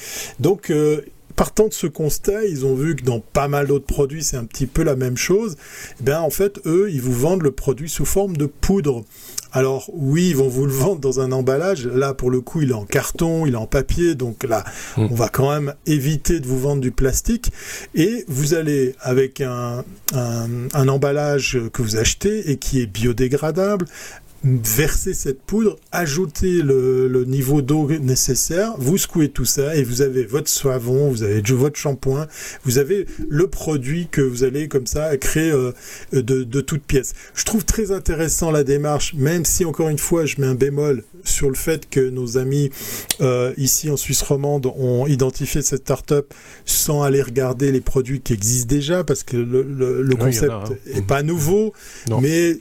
[0.40, 1.02] Donc, euh,
[1.34, 4.44] partant de ce constat, ils ont vu que dans pas mal d'autres produits, c'est un
[4.44, 5.56] petit peu la même chose.
[6.00, 9.04] Eh bien, en fait, eux, ils vous vendent le produit sous forme de poudre.
[9.54, 11.86] Alors oui, ils vont vous le vendre dans un emballage.
[11.86, 14.14] Là, pour le coup, il est en carton, il est en papier.
[14.14, 14.64] Donc là,
[14.96, 15.08] mm.
[15.10, 17.52] on va quand même éviter de vous vendre du plastique.
[17.94, 23.86] Et vous allez avec un, un emballage que vous achetez et qui est biodégradable,
[24.44, 30.24] verser cette poudre, ajouter le, niveau d'eau nécessaire, vous secouez tout ça et vous avez
[30.24, 32.26] votre savon, vous avez votre shampoing,
[32.64, 35.72] vous avez le produit que vous allez comme ça créer euh,
[36.12, 37.14] de, de toutes pièces.
[37.34, 41.04] Je trouve très intéressant la démarche, même si encore une fois je mets un bémol
[41.24, 42.70] sur le fait que nos amis
[43.20, 46.34] euh, ici en Suisse romande ont identifié cette start-up
[46.64, 50.52] sans aller regarder les produits qui existent déjà parce que le, le, concept
[50.86, 51.04] n'est hein.
[51.06, 51.72] pas nouveau,
[52.20, 52.58] mais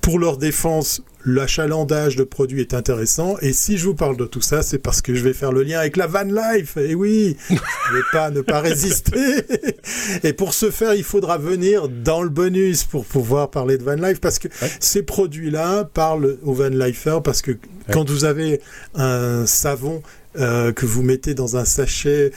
[0.00, 3.36] pour leur défense, l'achalandage de produits est intéressant.
[3.40, 5.62] Et si je vous parle de tout ça, c'est parce que je vais faire le
[5.62, 6.76] lien avec la van life.
[6.76, 9.44] Et oui, je ne vais pas ne pas résister.
[10.24, 13.94] Et pour ce faire, il faudra venir dans le bonus pour pouvoir parler de van
[13.94, 14.48] life parce que
[14.80, 17.52] ces produits-là parlent aux van lifers parce que
[17.90, 18.60] quand vous avez
[18.94, 20.02] un savon
[20.38, 22.32] euh, que vous mettez dans un sachet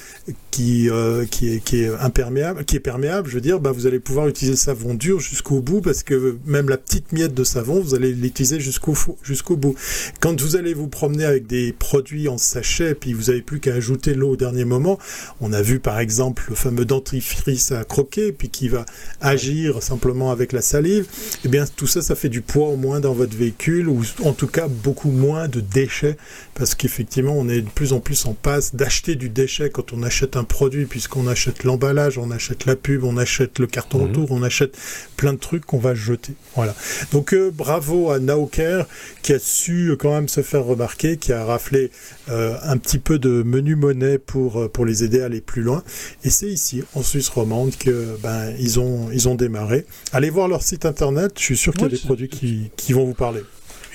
[0.51, 4.27] qui, euh, qui, est, imperméable, qui est perméable, je veux dire, bah, vous allez pouvoir
[4.27, 7.95] utiliser le savon dur jusqu'au bout parce que même la petite miette de savon, vous
[7.95, 9.75] allez l'utiliser jusqu'au jusqu'au bout.
[10.19, 13.73] Quand vous allez vous promener avec des produits en sachet, puis vous n'avez plus qu'à
[13.73, 14.99] ajouter l'eau au dernier moment,
[15.39, 18.85] on a vu par exemple le fameux dentifrice à croquer, puis qui va
[19.21, 22.77] agir simplement avec la salive, et eh bien tout ça, ça fait du poids au
[22.77, 26.17] moins dans votre véhicule, ou en tout cas beaucoup moins de déchets,
[26.55, 30.35] parce qu'effectivement on est plus en plus en passe d'acheter du déchet quand on achète
[30.35, 34.09] un produit, puisqu'on achète l'emballage, on achète la pub, on achète le carton mhm.
[34.09, 34.77] autour, on achète
[35.17, 36.33] plein de trucs qu'on va jeter.
[36.55, 36.75] Voilà.
[37.11, 38.83] Donc euh, bravo à Nauker
[39.21, 41.91] qui a su euh, quand même se faire remarquer, qui a raflé
[42.29, 45.83] euh, un petit peu de menu monnaie pour, pour les aider à aller plus loin.
[46.23, 49.85] Et c'est ici, en Suisse romande, que ben, ils, ont, ils ont démarré.
[50.11, 52.93] Allez voir leur site internet, je suis sûr qu'il y a des produits qui, qui
[52.93, 53.41] vont vous parler.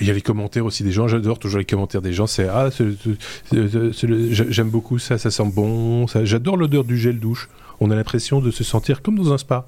[0.01, 2.47] Il y a les commentaires aussi des gens, j'adore toujours les commentaires des gens, c'est
[2.47, 2.69] Ah,
[3.51, 7.49] j'aime beaucoup ça, ça sent bon, j'adore l'odeur du gel douche.
[7.79, 9.65] On a l'impression de se sentir comme dans un spa.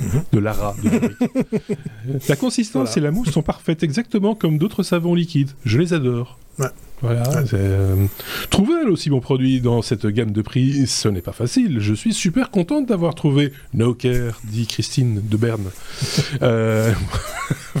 [0.00, 0.22] Mhm.
[0.32, 0.76] de Lara.
[0.82, 5.50] De la consistance et la mousse sont parfaites, exactement comme d'autres savons liquides.
[5.64, 6.38] Je les adore.
[6.58, 6.68] Ouais.
[7.00, 7.44] Voilà.
[7.54, 8.06] Euh,
[8.50, 11.78] trouver aussi mon produit dans cette gamme de prix, ce n'est pas facile.
[11.78, 15.70] Je suis super contente d'avoir trouvé No Care, dit Christine de Berne.
[16.42, 16.92] euh...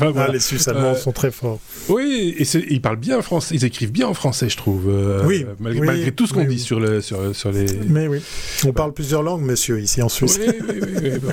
[0.00, 1.58] ah, les Suisses allemands euh, sont très forts.
[1.88, 4.88] Oui, et ils parlent bien français, ils écrivent bien en français, je trouve.
[5.26, 7.66] Oui, malgré, tout ce qu'on dit sur, le, sur, sur, les.
[7.88, 8.20] Mais oui,
[8.66, 10.38] on parle plusieurs langues, monsieur, ici en Suisse.
[10.40, 11.32] Oui, oui, oui.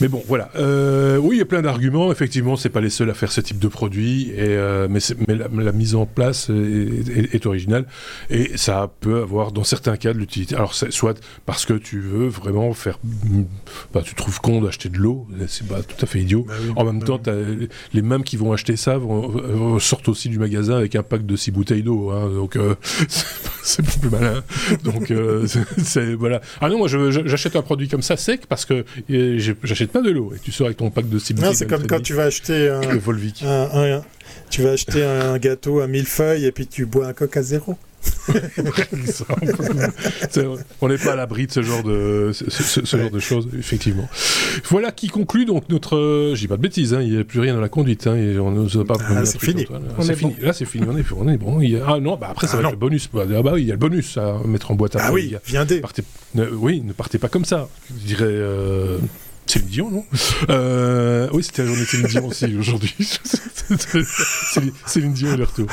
[0.00, 0.50] mais bon, voilà.
[1.20, 2.12] oui, il y a plein d'arguments.
[2.12, 4.56] Effectivement, c'est pas les seuls à faire ce type de produit, et,
[4.88, 7.86] mais, mais la, la, mise en place est est, original
[8.28, 10.54] et ça peut avoir dans certains cas de l'utilité.
[10.54, 12.98] Alors soit parce que tu veux vraiment faire,
[13.92, 16.46] bah, tu trouves con d'acheter de l'eau, c'est pas tout à fait idiot.
[16.46, 17.20] Bah en même bah temps,
[17.92, 21.36] les mêmes qui vont acheter ça vont, sortent aussi du magasin avec un pack de
[21.36, 22.30] 6 bouteilles d'eau, hein.
[22.30, 22.74] donc euh,
[23.62, 24.42] c'est plus malin.
[24.84, 25.46] Donc euh,
[25.78, 26.40] c'est voilà.
[26.60, 30.32] Ah non, moi j'achète un produit comme ça sec parce que j'achète pas de l'eau
[30.34, 31.54] et tu sors avec ton pack de 6 bouteilles.
[31.54, 34.02] C'est comme quand tu vas acheter un, un,
[34.50, 37.42] tu vas acheter un gâteau à mille feuilles et puis tu bois un coq à
[37.42, 37.76] zéro.
[40.80, 44.08] on n'est pas à l'abri de ce genre de ce, genre de choses, effectivement.
[44.68, 46.32] Voilà qui conclut donc notre.
[46.34, 48.06] J'ai pas de bêtises, hein, il n'y a plus rien dans la conduite.
[48.06, 48.96] Hein, et on pas.
[49.00, 49.66] Ah, c'est fini.
[50.40, 50.86] Là, c'est fini.
[50.88, 51.60] On est, on est bon.
[51.86, 53.10] Ah non, bah après ça ah, va être le bonus.
[53.12, 55.06] Bah, ah bah oui, il y a le bonus à mettre en boîte à.
[55.06, 55.82] Ah oui, viendez.
[56.52, 57.68] oui, ne partez pas comme ça.
[57.90, 58.24] Je dirais.
[58.24, 58.98] Euh,
[59.50, 60.04] Céline Dion, non?
[60.48, 62.94] Euh, Oui, c'était la journée de Céline Dion aussi aujourd'hui.
[64.86, 65.66] Céline Dion et le retour.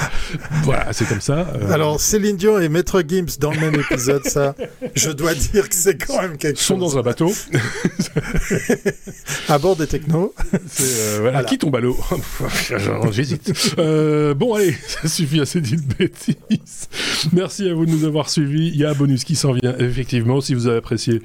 [0.63, 1.47] Voilà, c'est comme ça.
[1.53, 1.71] Euh.
[1.71, 4.55] Alors, Céline Dion et Maître Gims dans le même épisode, ça,
[4.95, 6.63] je dois dire que c'est quand même quelque chose.
[6.63, 7.32] Ils sont dans un bateau.
[9.47, 10.34] à bord des technos.
[10.82, 11.97] Euh, voilà, Qui tombe à l'eau?
[13.11, 13.75] J'hésite.
[13.78, 16.89] bon, allez, ça suffit assez dit de bêtises.
[17.32, 18.69] Merci à vous de nous avoir suivis.
[18.69, 21.21] Il y a un bonus qui s'en vient, effectivement, si vous avez apprécié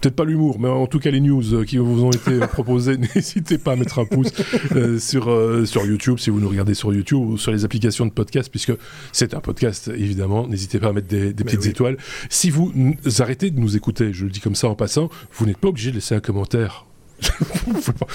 [0.00, 2.96] peut-être pas l'humour, mais en tout cas les news euh, qui vous ont été proposées,
[3.14, 4.32] n'hésitez pas à mettre un pouce
[4.74, 8.06] euh, sur, euh, sur YouTube, si vous nous regardez sur YouTube ou sur les applications
[8.06, 8.72] de podcast, puisque
[9.12, 10.46] c'est un podcast, évidemment.
[10.46, 11.96] N'hésitez pas à mettre des, petites étoiles.
[12.28, 12.72] Si vous
[13.18, 15.90] arrêtez de nous écouter, je le dis comme ça en passant, vous n'êtes pas obligé
[15.90, 16.86] de laisser un commentaire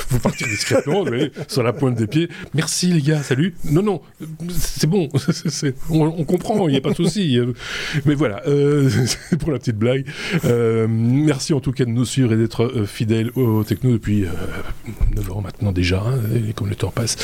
[0.09, 2.29] vous partir discrètement, mais sur la pointe des pieds.
[2.53, 3.55] Merci les gars, salut.
[3.69, 4.01] Non, non,
[4.49, 5.09] c'est bon,
[5.89, 7.39] on, comprend, il n'y a pas de souci.
[8.05, 8.89] Mais voilà, euh,
[9.39, 10.05] pour la petite blague.
[10.45, 14.25] Euh, merci en tout cas de nous suivre et d'être euh, fidèles au techno depuis
[15.15, 17.17] 9 ans maintenant déjà, hein, et comme le temps passe.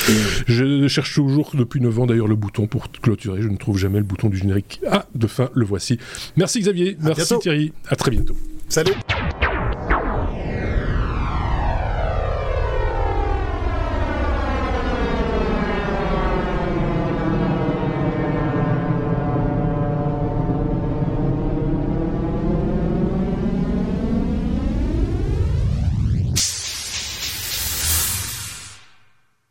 [0.46, 3.42] Je cherche toujours depuis 9 ans d'ailleurs le bouton pour clôturer.
[3.42, 4.80] Je ne trouve jamais le bouton du générique.
[4.90, 5.98] Ah, de fin, le voici.
[6.36, 8.36] Merci Xavier, merci Thierry, à très bientôt.
[8.68, 8.94] Salut